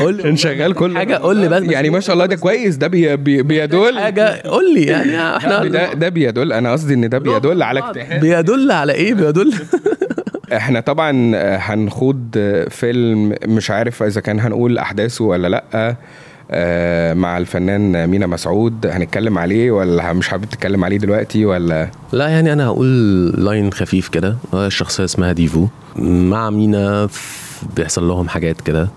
قول 0.00 0.16
لي. 0.16 0.36
شغال 0.36 0.74
كل 0.74 0.98
حاجة 0.98 1.14
قول 1.14 1.36
لي 1.36 1.48
بس. 1.48 1.62
يعني 1.62 1.90
ما 1.90 2.00
شاء 2.00 2.14
الله 2.14 2.26
ده 2.26 2.36
كويس 2.36 2.76
ده 2.76 2.86
بي 2.86 3.16
بي 3.16 3.42
بيدل. 3.42 3.98
حاجة؟ 3.98 4.42
قول 4.44 4.74
لي 4.74 4.82
يعني 4.82 5.36
إحنا 5.36 5.64
ده 5.64 5.92
ده 5.92 6.08
بيدل. 6.08 6.52
أنا 6.52 6.72
قصدي 6.72 6.94
إن 6.94 7.08
ده 7.08 7.18
بيدل 7.18 7.62
على 7.62 7.80
اجتهاد. 7.80 8.20
بيدل 8.20 8.70
على 8.70 8.92
إيه؟ 8.92 9.14
بيدل. 9.14 9.54
إحنا 10.52 10.80
طبعا 10.80 11.32
هنخوض 11.56 12.38
فيلم 12.70 13.34
مش 13.46 13.70
عارف 13.70 14.02
إذا 14.02 14.20
كان 14.20 14.40
هنقول 14.40 14.78
أحداثه 14.78 15.24
ولا 15.24 15.48
لأ. 15.48 15.64
آه، 15.74 15.96
مع 17.14 17.38
الفنان 17.38 18.06
مينا 18.06 18.26
مسعود. 18.26 18.86
هنتكلم 18.86 19.38
عليه 19.38 19.70
ولا 19.70 20.12
مش 20.12 20.28
حابب 20.28 20.44
تتكلم 20.44 20.84
عليه 20.84 20.96
دلوقتي 20.96 21.44
ولا؟ 21.44 21.90
لا 22.12 22.28
يعني 22.28 22.52
أنا 22.52 22.66
هقول 22.66 23.26
line 23.44 23.72
خفيف 23.72 24.08
كده. 24.08 24.36
الشخصيه 24.54 25.04
اسمها 25.04 25.32
ديفو. 25.32 25.66
مع 25.96 26.50
مينا 26.50 27.08
بيحصل 27.76 28.08
لهم 28.08 28.28
حاجات 28.28 28.60
كده. 28.60 28.88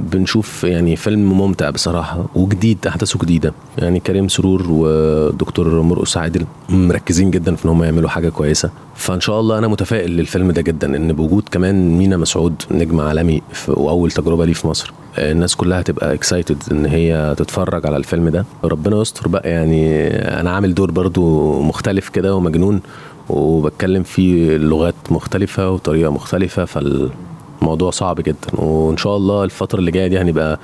بنشوف 0.00 0.64
يعني 0.64 0.96
فيلم 0.96 1.32
ممتع 1.32 1.70
بصراحة 1.70 2.26
وجديد 2.34 2.86
أحداثه 2.86 3.18
جديدة. 3.22 3.54
يعني 3.78 4.00
كريم 4.00 4.28
سرور 4.28 4.66
ودكتور 4.68 5.82
مرقس 5.82 6.16
عادل 6.16 6.46
مركزين 6.68 7.30
جدا 7.30 7.54
في 7.54 7.64
إن 7.64 7.70
هم 7.70 7.82
يعملوا 7.84 8.08
حاجة 8.08 8.28
كويسة. 8.28 8.70
فإن 8.94 9.20
شاء 9.20 9.40
الله 9.40 9.58
أنا 9.58 9.68
متفائل 9.68 10.10
للفيلم 10.10 10.50
ده 10.50 10.62
جدا 10.62 10.96
إن 10.96 11.12
بوجود 11.12 11.42
كمان 11.50 11.98
مينا 11.98 12.16
مسعود 12.16 12.62
نجم 12.70 13.00
عالمي 13.00 13.42
وأول 13.68 14.10
تجربة 14.10 14.44
ليه 14.44 14.52
في 14.52 14.66
مصر. 14.66 14.92
الناس 15.18 15.56
كلها 15.56 15.80
هتبقى 15.80 16.14
excited 16.14 16.62
إن 16.72 16.86
هي 16.86 17.34
تتفرج 17.38 17.86
على 17.86 17.96
الفيلم 17.96 18.28
ده. 18.28 18.44
ربنا 18.64 19.00
يستر 19.00 19.28
بقى. 19.28 19.50
يعني 19.50 20.08
أنا 20.40 20.50
عامل 20.50 20.74
دور 20.74 20.90
برضو 20.90 21.52
مختلف 21.62 22.08
كده 22.08 22.34
ومجنون 22.34 22.80
وبتكلم 23.28 24.02
فيه 24.02 24.56
لغات 24.56 24.94
مختلفة 25.10 25.70
وطريقة 25.70 26.10
مختلفة 26.10 26.64
فالموضوع 26.64 27.90
صعب 27.90 28.20
جدا. 28.20 28.54
وإن 28.54 28.96
شاء 28.96 29.16
الله 29.16 29.44
الفترة 29.44 29.78
اللي 29.78 29.90
جاية 29.90 30.06
دي 30.08 30.18
هنبقى 30.18 30.58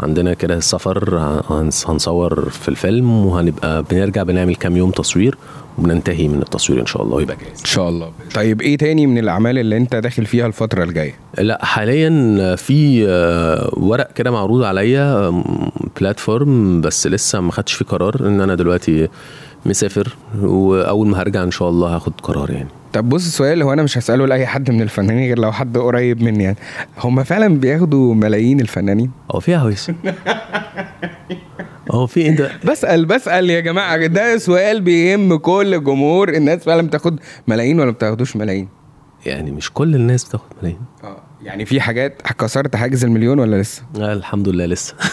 عندنا 0.00 0.34
كده 0.34 0.54
السفر 0.56 1.18
هنص- 1.50 1.86
هنصور 1.90 2.48
في 2.50 2.68
الفيلم 2.68 3.26
وهنبقى 3.26 3.82
بنرجع 3.90 4.22
بنعمل 4.22 4.54
كام 4.56 4.76
يوم 4.76 4.90
تصوير 4.90 5.38
وبننتهي 5.78 6.28
من 6.28 6.42
التصوير 6.42 6.80
إن 6.80 6.86
شاء 6.86 7.02
الله. 7.02 7.16
ويبقى 7.16 7.36
جاهز. 7.36 7.58
إن 7.60 7.64
شاء 7.64 7.88
الله. 7.88 8.10
طيب 8.34 8.62
إيه 8.62 8.76
تاني 8.78 9.06
من 9.06 9.18
الأعمال 9.18 9.58
اللي 9.58 9.76
أنت 9.76 9.94
داخل 9.96 10.26
فيها 10.26 10.46
الفترة 10.46 10.84
الجاية؟ 10.84 11.14
لا 11.38 11.64
حاليا 11.64 12.10
في 12.56 13.06
آه، 13.08 13.70
ورق 13.76 14.12
كده 14.12 14.30
معروض 14.30 14.62
عليا 14.62 15.30
بلاتفورم 16.00 16.80
بس 16.80 17.06
لسه 17.06 17.40
ما 17.40 17.52
خدتش 17.52 17.72
فيه 17.72 17.84
قرار 17.84 18.16
إن 18.20 18.40
أنا 18.40 18.54
دلوقتي 18.54 19.08
مسافر 19.66 20.16
وأول 20.42 21.06
ما 21.08 21.22
هرجع 21.22 21.42
إن 21.42 21.50
شاء 21.50 21.68
الله 21.68 21.96
هاخد 21.96 22.12
قرار 22.22 22.50
يعني. 22.50 22.68
طب 22.92 23.08
بص 23.08 23.26
السؤال 23.26 23.62
هو 23.62 23.72
أنا 23.72 23.82
مش 23.82 23.98
هسأله 23.98 24.26
لأي 24.26 24.46
حد 24.46 24.70
من 24.70 24.82
الفنانين 24.82 25.26
غير 25.28 25.38
لو 25.38 25.52
حد 25.52 25.78
قريب 25.78 26.22
مني 26.22 26.44
يعني. 26.44 26.56
هم 26.98 27.24
فعلا 27.24 27.58
بياخدوا 27.60 28.14
ملايين 28.14 28.60
الفنانين. 28.60 29.10
هو 29.34 29.40
فيها 29.40 29.58
هويس. 29.58 29.90
هو 31.90 32.06
في 32.06 32.28
انت 32.28 32.50
بسأل 32.64 33.04
بسأل 33.04 33.50
يا 33.50 33.60
جماعة 33.60 34.06
ده 34.06 34.38
سؤال 34.38 34.80
بيهم 34.80 35.36
كل 35.36 35.74
الجمهور 35.74 36.28
الناس 36.28 36.64
فعلا 36.64 36.86
بتاخد 36.86 37.20
ملايين 37.48 37.76
ولا 37.76 37.86
ما 37.86 37.92
بتاخدوش 37.92 38.36
ملايين؟ 38.36 38.68
يعني 39.26 39.50
مش 39.50 39.72
كل 39.72 39.94
الناس 39.94 40.24
بتاخد 40.24 40.46
ملايين. 40.62 40.80
آه 41.04 41.22
يعني 41.42 41.64
في 41.64 41.80
حاجات 41.80 42.22
كسرت 42.22 42.76
حاجز 42.76 43.04
المليون 43.04 43.38
ولا 43.38 43.60
لسه؟ 43.62 43.82
آه 44.00 44.12
الحمد 44.12 44.48
لله 44.48 44.66
لسه. 44.66 44.94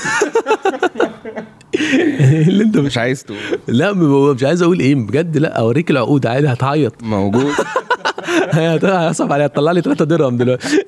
اللي 2.47 2.63
انت 2.63 2.77
مش 2.77 2.97
عايز 2.97 3.23
تقول. 3.23 3.37
لا 3.67 3.93
مش 4.33 4.43
عايز 4.43 4.61
أقول 4.61 4.79
إيه 4.79 4.95
بجد 4.95 5.37
لا 5.37 5.59
اوريك 5.59 5.91
العقود 5.91 6.25
عادي 6.25 6.47
هتعيط. 6.47 7.03
موجود. 7.03 7.53
هيصعب 8.51 9.33
عليها 9.33 9.47
تطلع 9.47 9.71
لي 9.71 9.81
3 9.81 10.05
درهم 10.05 10.37
دلوقتي. 10.37 10.67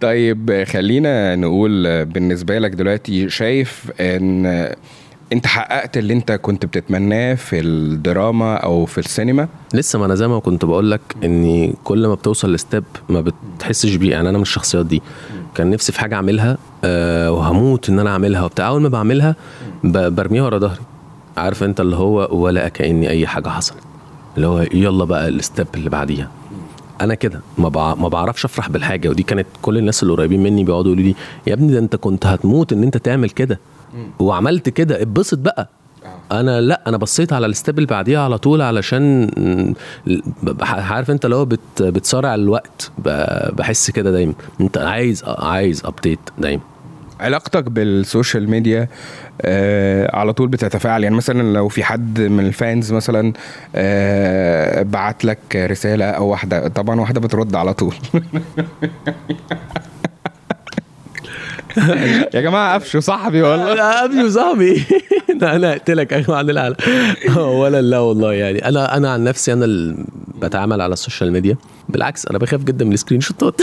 طيب 0.00 0.64
خلينا 0.66 1.36
نقول 1.36 2.04
بالنسبة 2.04 2.58
لك 2.58 2.70
دلوقتي 2.70 3.28
شايف 3.28 3.90
إن 4.00 4.46
أنت 5.32 5.46
حققت 5.46 5.96
اللي 5.96 6.12
أنت 6.14 6.32
كنت 6.32 6.66
بتتمناه 6.66 7.34
في 7.34 7.60
الدراما 7.60 8.56
أو 8.56 8.86
في 8.86 8.98
السينما؟ 8.98 9.48
لسه 9.74 9.98
ما 9.98 10.06
أنا 10.06 10.14
زي 10.14 10.28
ما 10.28 10.38
كنت 10.38 10.64
بقول 10.64 10.90
لك 10.90 11.00
إني 11.24 11.74
كل 11.84 12.06
ما 12.06 12.14
بتوصل 12.14 12.52
لستيب 12.54 12.84
ما 13.08 13.24
بتحسش 13.56 13.94
بيه. 13.94 14.10
يعني 14.10 14.28
أنا 14.28 14.38
من 14.38 14.42
الشخصيات 14.42 14.86
دي 14.86 15.02
كان 15.54 15.70
نفسي 15.70 15.92
في 15.92 16.00
حاجة 16.00 16.14
أعملها 16.14 16.58
أه 16.84 17.32
وهموت 17.32 17.88
إن 17.88 17.98
أنا 17.98 18.10
أعملها 18.10 18.44
وبتاع. 18.44 18.68
أول 18.68 18.80
ما 18.82 18.88
بعملها 18.88 19.36
برميها 19.84 20.42
ورا 20.44 20.58
ظهري. 20.58 20.80
عارف 21.36 21.62
أنت 21.62 21.80
اللي 21.80 21.96
هو 21.96 22.28
ولا 22.32 22.68
كأني 22.68 23.10
أي 23.10 23.26
حاجة 23.26 23.48
حصلت. 23.48 23.78
اللي 24.36 24.46
هو 24.46 24.60
يلا 24.74 25.04
بقى 25.04 25.28
ال 25.28 25.36
step 25.36 25.66
اللي 25.74 25.90
بعديها. 25.90 26.28
أنا 27.00 27.14
كده. 27.14 27.40
ما 27.58 27.68
بع... 27.68 27.94
ما 27.94 28.08
بعرفش 28.08 28.44
أفرح 28.44 28.68
بالحاجة. 28.68 29.08
ودي 29.08 29.22
كانت 29.22 29.46
كل 29.62 29.78
الناس 29.78 30.02
اللي 30.02 30.14
قريبين 30.14 30.42
مني 30.42 30.64
بيقعدوا 30.64 30.92
يقولوا 30.92 31.04
لي 31.04 31.14
يا 31.46 31.54
ابني 31.54 31.72
ده 31.72 31.78
أنت 31.78 31.96
كنت 31.96 32.26
هتموت 32.26 32.72
إن 32.72 32.82
أنت 32.82 32.96
تعمل 32.96 33.30
كده. 33.30 33.58
وعملت 34.18 34.68
كده. 34.68 35.02
اتبسط 35.02 35.38
بقى. 35.38 35.68
أنا 36.32 36.60
لأ 36.60 36.80
أنا 36.86 36.96
بصيت 36.96 37.32
على 37.32 37.46
ال 37.46 37.52
step 37.52 37.78
اللي 37.78 37.86
بعديها 37.86 38.20
على 38.20 38.38
طول 38.38 38.62
علشان 38.62 39.30
عارف 40.60 41.10
أنت 41.10 41.26
لو 41.26 41.44
بت 41.44 41.60
بتصارع 41.82 42.34
الوقت. 42.34 42.90
ب- 42.98 43.56
بحس 43.56 43.90
كده 43.90 44.10
دايما. 44.10 44.32
أنت 44.60 44.78
عايز 44.78 45.24
عايز 45.26 45.82
update 45.84 46.18
دايما. 46.38 46.62
علاقتك 47.22 47.64
بال 47.64 47.86
social 47.86 48.50
media 48.50 48.88
آه 49.42 50.16
على 50.16 50.32
طول 50.32 50.48
بتتفاعل. 50.48 51.02
يعني 51.04 51.16
مثلا 51.16 51.42
لو 51.52 51.68
في 51.68 51.84
حد 51.84 52.20
من 52.20 52.46
ال 52.46 52.55
fans 52.55 52.92
مثلا 52.92 53.32
آه 53.74 54.82
بعت 54.82 55.24
لك 55.24 55.38
رسالة 55.56 56.04
أو 56.04 56.28
واحدة 56.28 56.68
طبعا 56.68 57.00
واحدة 57.00 57.20
بترد 57.20 57.54
على 57.54 57.74
طول. 57.74 57.94
يا 62.34 62.40
جماعة 62.40 62.74
قفشوا 62.74 63.00
صاحبي 63.00 63.42
والله. 63.42 64.04
ابني 64.04 64.24
وصاحبي 64.24 64.84
لا 65.40 65.56
أنا 65.56 65.72
اقتلك 65.72 66.12
يا 66.12 66.18
جماعة 66.18 66.40
العالم 66.40 66.76
ولا 67.36 67.82
لا 67.82 67.98
والله 67.98 68.32
يعني 68.32 68.68
أنا 68.68 68.96
أنا 68.96 69.12
عن 69.12 69.24
نفسي 69.24 69.52
أنا 69.52 69.64
اللي 69.64 70.04
بتعامل 70.42 70.80
على 70.80 70.92
ال 70.92 70.98
social 70.98 71.32
media. 71.32 71.56
بالعكس 71.88 72.26
أنا 72.26 72.38
بخاف 72.38 72.64
جدا 72.64 72.84
من 72.84 72.92
ال 72.92 72.94
screenshot 72.94 73.20
ات. 73.20 73.62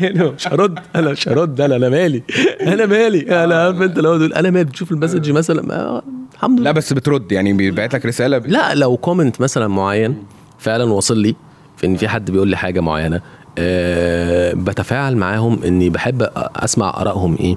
يعني 0.00 0.24
مش 0.24 0.48
هرد 0.48 0.78
أنا 0.96 1.10
مش 1.10 1.28
هرد 1.28 1.60
أنا 1.60 1.76
أنا 1.76 1.88
مالي. 1.88 2.22
أنا 2.60 2.86
مالي. 2.86 3.44
أنا 3.44 3.62
عارف 3.62 3.82
أنت 3.82 3.98
لو 3.98 4.16
أنا 4.16 4.50
مالي. 4.50 4.64
بتشوف 4.64 4.92
ال 4.92 4.97
message 4.97 5.30
مثلا 5.30 6.02
الحمد 6.34 6.60
لله. 6.60 6.64
لا 6.70 6.72
بس 6.72 6.92
بترد 6.92 7.32
يعني 7.32 7.52
بيبعت 7.52 7.94
لك 7.94 8.06
رسالة. 8.06 8.38
ب... 8.38 8.46
لا 8.46 8.74
لو 8.74 8.96
comment 8.96 9.40
مثلا 9.40 9.68
معين 9.68 10.22
فعلا 10.58 10.84
واصل 10.84 11.18
لي 11.18 11.34
في 11.76 11.86
إن 11.86 11.96
في 11.96 12.08
حد 12.08 12.30
بيقول 12.30 12.48
لي 12.48 12.56
حاجة 12.56 12.80
معينة 12.80 13.20
أه 13.58 14.52
بتفاعل 14.54 15.16
معاهم 15.16 15.58
إني 15.64 15.90
بحب 15.90 16.28
أسمع 16.36 17.00
آرائهم 17.00 17.36
إيه؟ 17.40 17.56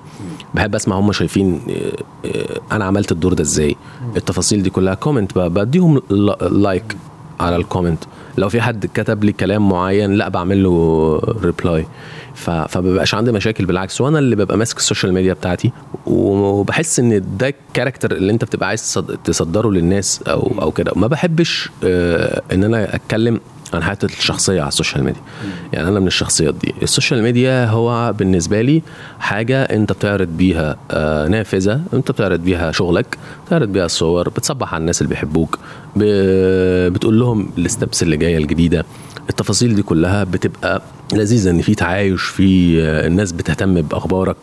بحب 0.53 0.75
أسمع 0.75 0.95
هم 0.95 1.11
شايفين 1.11 1.61
أه 1.69 2.27
أه 2.27 2.59
أنا 2.75 2.85
عملت 2.85 3.11
الدور 3.11 3.33
ده 3.33 3.41
إزاي؟ 3.43 3.75
التفاصيل 4.17 4.63
دي 4.63 4.69
كلها 4.69 4.93
comment 4.93 5.37
بديهم 5.37 6.01
like 6.51 6.95
على 7.39 7.55
ال 7.55 7.61
comment 7.61 8.03
لو 8.37 8.49
في 8.49 8.61
حد 8.61 8.85
كتب 8.93 9.23
لي 9.23 9.31
كلام 9.31 9.69
معين 9.69 10.11
لا 10.13 10.29
بعمل 10.29 10.63
له 10.63 11.19
reply 11.43 11.85
فمبقاش 12.37 13.15
عندي 13.15 13.31
مشاكل 13.31 13.65
بالعكس 13.65 14.01
وأنا 14.01 14.19
اللي 14.19 14.35
ببقى 14.35 14.57
ماسك 14.57 14.77
ال 14.77 14.82
social 14.82 15.13
media 15.13 15.33
بتاعتي 15.33 15.71
وبحس 16.05 16.99
إن 16.99 17.23
ده 17.37 17.47
ال 17.47 17.54
character 17.54 18.11
اللي 18.11 18.31
أنت 18.31 18.45
بتبقى 18.45 18.67
عايز 18.69 18.81
تصد- 18.81 19.17
تصدره 19.23 19.69
للناس 19.71 20.21
أو 20.27 20.51
أو 20.61 20.71
كده. 20.71 20.91
ما 20.95 21.07
بحبش 21.07 21.69
آه، 21.83 22.41
إن 22.53 22.63
أنا 22.63 22.95
أتكلم 22.95 23.39
عن 23.73 23.83
حياتي 23.83 24.05
الشخصية 24.05 24.61
على 24.61 24.67
ال 24.67 24.72
social 24.72 25.03
media. 25.03 25.21
يعني 25.73 25.87
أنا 25.87 25.99
من 25.99 26.07
الشخصيات 26.07 26.53
دي. 26.55 26.73
ال 26.83 26.89
social 26.89 27.23
media 27.23 27.65
هو 27.65 28.13
بالنسبة 28.13 28.61
لي 28.61 28.81
حاجة 29.19 29.63
أنت 29.63 29.91
بتعرض 29.91 30.27
بيها 30.27 30.77
آه، 30.91 31.27
نافذة 31.27 31.81
أنت 31.93 32.11
بتعرض 32.11 32.39
بيها 32.39 32.71
شغلك 32.71 33.17
بتعرض 33.47 33.67
بيها 33.67 33.85
الصور 33.85 34.29
بتصبح 34.29 34.73
على 34.73 34.81
الناس 34.81 35.01
اللي 35.01 35.09
بيحبوك 35.09 35.59
بتقول 36.93 37.19
لهم 37.19 37.49
ال 37.57 37.65
steps 37.65 38.03
اللي 38.03 38.17
جاية 38.17 38.37
الجديدة. 38.37 38.85
التفاصيل 39.29 39.75
دي 39.75 39.81
كلها 39.83 40.23
بتبقى 40.23 40.81
لذيذه 41.13 41.49
إن 41.49 41.61
في 41.61 41.75
تعايش 41.75 42.21
في 42.21 42.81
آه، 42.81 43.07
الناس 43.07 43.31
بتهتم 43.31 43.81
بأخبارك. 43.81 44.37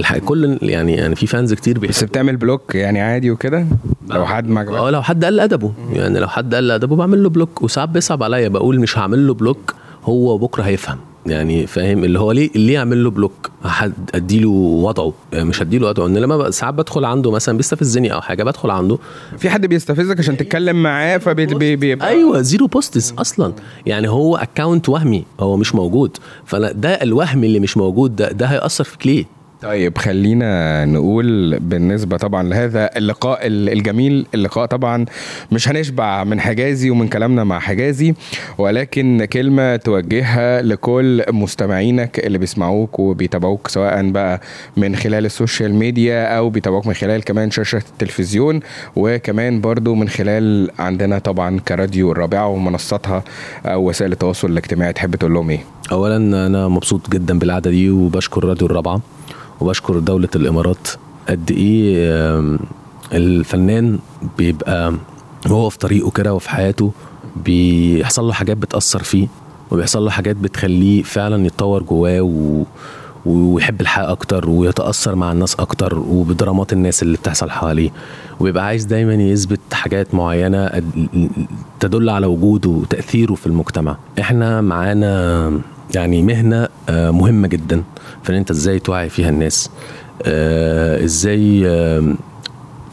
الح... 0.00 0.18
كل 0.18 0.58
يعني 0.62 0.92
يعني 0.94 1.14
في 1.16 1.26
fans 1.26 1.54
كتير 1.54 1.78
بس 1.78 1.80
بيحبوا 1.88 2.08
بتعمل 2.08 2.36
block 2.36 2.74
يعني 2.74 3.00
عادي 3.00 3.30
وكده؟ 3.30 3.66
لو 4.10 4.26
حد 4.26 4.48
ما 4.48 4.78
آه 4.78 4.90
لو 4.90 5.02
حد 5.02 5.24
قل 5.24 5.40
أدبه. 5.40 5.72
يعني 5.92 6.18
لو 6.18 6.28
حد 6.28 6.54
قل 6.54 6.70
أدبه 6.70 6.96
بعمل 6.96 7.22
له 7.22 7.28
block. 7.28 7.62
وساعات 7.62 7.88
بيصعب 7.88 8.22
عليا. 8.22 8.48
بقول 8.48 8.80
مش 8.80 8.98
هعمل 8.98 9.26
له 9.26 9.34
block 9.34 9.74
هو 10.04 10.38
بكرة 10.38 10.62
هيفهم. 10.62 10.98
يعني 11.26 11.66
فاهم؟ 11.66 12.04
اللي 12.04 12.18
هو 12.20 12.32
ليه 12.32 12.50
ليه 12.54 12.78
أعمل 12.78 13.04
له 13.04 13.10
block 13.10 13.50
حد 13.64 13.92
أديله 14.14 14.48
وضعه. 14.50 15.12
يعني 15.32 15.44
مش 15.44 15.62
هديله 15.62 15.88
وضعه. 15.88 16.06
ان 16.06 16.18
لما 16.18 16.50
ساعات 16.50 16.74
بدخل 16.74 17.04
عنده 17.04 17.30
مثلا 17.30 17.56
بيستفزني 17.56 18.12
أو 18.12 18.20
حاجة 18.20 18.42
بدخل 18.44 18.70
عنده. 18.70 18.98
في 19.38 19.50
حد 19.50 19.66
بيستفزك 19.66 20.18
عشان 20.18 20.36
تتكلم 20.36 20.82
معاه 20.82 21.18
فبيبقى 21.18 22.08
أيوه 22.08 22.40
zero 22.40 22.66
posts 22.66 23.12
أصلا. 23.12 23.52
يعني 23.86 24.08
هو 24.08 24.36
account 24.36 24.88
وهمي 24.88 25.24
هو 25.40 25.56
مش 25.56 25.74
موجود. 25.74 26.16
فأنا 26.44 26.72
ده 26.72 26.88
الوهم 27.02 27.44
اللي 27.44 27.60
مش 27.60 27.76
موجود 27.76 28.16
ده 28.16 28.32
ده 28.32 28.46
هيأثر 28.46 28.84
فيك 28.84 29.06
ليه 29.06 29.24
طيب 29.62 29.98
خلينا 29.98 30.84
نقول 30.84 31.58
بالنسبة 31.58 32.16
طبعا 32.16 32.42
لهذا 32.42 32.90
اللقاء 32.96 33.46
ال- 33.46 33.68
الجميل 33.68 34.26
اللقاء 34.34 34.66
طبعا 34.66 35.04
مش 35.52 35.68
هنشبع 35.68 36.24
من 36.24 36.40
حجازي 36.40 36.90
ومن 36.90 37.08
كلامنا 37.08 37.44
مع 37.44 37.58
حجازي 37.58 38.14
ولكن 38.58 39.24
كلمة 39.32 39.76
توجهها 39.76 40.62
لكل 40.62 41.22
مستمعينك 41.32 42.18
اللي 42.26 42.38
بيسمعوك 42.38 42.98
وبيتابعوك 42.98 43.68
سواء 43.68 44.10
بقى 44.10 44.40
من 44.76 44.96
خلال 44.96 45.26
ال 45.26 45.33
social 45.33 45.74
media 45.74 46.36
أو 46.38 46.50
بيتابعوك 46.50 46.86
من 46.86 46.94
خلال 46.94 47.24
كمان 47.24 47.50
شاشة 47.50 47.82
التلفزيون 47.92 48.60
وكمان 48.96 49.60
برضو 49.60 49.94
من 49.94 50.08
خلال 50.08 50.70
عندنا 50.78 51.18
طبعا 51.18 51.60
كراديو 51.68 52.12
الرابعة 52.12 52.48
ومنصاتها 52.48 53.24
أو 53.66 53.88
وسائل 53.88 54.12
التواصل 54.12 54.50
الاجتماعي 54.50 54.92
تحب 54.92 55.16
تقول 55.16 55.34
لهم 55.34 55.50
إيه؟ 55.50 55.60
اولا 55.92 56.16
أنا 56.46 56.68
مبسوط 56.68 57.10
جدا 57.10 57.38
بالقعدة 57.38 57.70
دي 57.70 57.90
وبشكر 57.90 58.44
راديو 58.44 58.66
الرابعة 58.66 59.00
وبشكر 59.60 59.98
دولة 59.98 60.28
الإمارات 60.36 60.88
قد 61.28 61.52
آم، 61.98 62.58
الفنان 63.12 63.98
بيبقى 64.38 64.94
وهو 65.46 65.68
في 65.68 65.78
طريقه 65.78 66.10
كده 66.10 66.34
وفي 66.34 66.50
حياته 66.50 66.92
بيحصل 67.44 68.24
له 68.24 68.32
حاجات 68.32 68.56
بتأثر 68.56 69.02
فيه 69.02 69.28
وبيحصل 69.70 70.04
له 70.04 70.10
حاجات 70.10 70.36
بتخليه 70.36 71.02
فعلا 71.02 71.46
يتطور 71.46 71.82
جواه 71.82 72.20
و... 72.20 72.62
ويحب 73.26 73.80
الحياة 73.80 74.10
أكتر 74.12 74.50
ويتأثر 74.50 75.14
مع 75.14 75.32
الناس 75.32 75.54
أكتر 75.54 75.98
وبدرامات 75.98 76.72
الناس 76.72 77.02
اللي 77.02 77.16
بتحصل 77.16 77.50
حواليه 77.50 77.90
وبيبقى 78.40 78.64
عايز 78.64 78.84
دايما 78.84 79.14
يثبت 79.14 79.60
حاجات 79.72 80.14
معينة 80.14 80.68
أد- 80.68 81.18
تدل 81.80 82.08
على 82.10 82.26
وجوده 82.26 82.70
وتأثيره 82.70 83.34
في 83.34 83.46
المجتمع. 83.46 83.96
إحنا 84.20 84.60
معانا 84.60 85.52
يعني 85.94 86.22
مهنة 86.22 86.68
آه، 86.88 87.10
مهمة 87.10 87.48
جدا. 87.48 87.82
في 88.22 88.30
ان 88.32 88.34
أنت 88.34 88.50
إزاي 88.50 88.78
توعي 88.78 89.08
فيها 89.08 89.28
الناس؟ 89.28 89.70
آه، 90.22 91.04
إزاي 91.04 91.66
آم، 91.66 92.18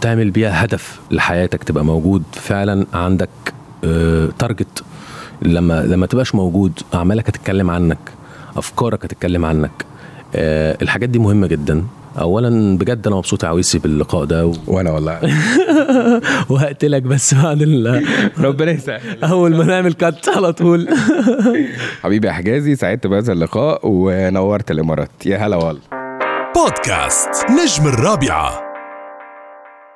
تعمل 0.01 0.31
بيها 0.31 0.65
هدف 0.65 0.99
لحياتك 1.11 1.63
تبقى 1.63 1.85
موجود 1.85 2.23
فعلا 2.33 2.85
عندك 2.93 3.29
تارجت 4.39 4.83
لما 5.41 5.81
لما 5.83 6.05
تبقاش 6.05 6.35
موجود 6.35 6.71
أعمالك 6.93 7.29
هتتكلم 7.29 7.69
عنك 7.71 7.97
أفكارك 8.57 9.05
هتتكلم 9.05 9.45
عنك. 9.45 9.71
آه، 10.35 10.77
الحاجات 10.81 11.09
دي 11.09 11.19
مهمة 11.19 11.47
جدا. 11.47 11.83
اولا 12.19 12.77
بجد 12.77 13.08
أنا 13.08 13.15
مبسوط 13.15 13.43
يا 13.43 13.49
عويسي 13.49 13.80
باللقاء 13.80 14.25
ده. 14.25 14.45
و... 14.45 14.53
وأنا 14.67 14.91
والله. 14.91 15.19
وهقتلك 16.49 17.01
بس 17.03 17.34
بعد 17.34 17.62
ال... 17.62 18.06
ربنا 18.45 18.71
يسهل. 18.71 19.23
أول 19.23 19.56
ما 19.56 19.63
نعمل 19.63 19.93
كات 19.93 20.30
على 20.30 20.53
طول. 20.53 20.88
حبيبي 22.03 22.27
يا 22.27 22.32
حجازي 22.34 22.75
سعدت 22.75 23.08
بهذا 23.08 23.34
اللقاء 23.34 23.80
ونورت 23.84 24.71
الإمارات. 24.71 25.25
يا 25.25 25.38
هلا 25.38 25.56
والله. 25.56 25.82
بودكاست 26.56 27.30
نجم 27.49 27.88
الرابعة. 27.88 28.66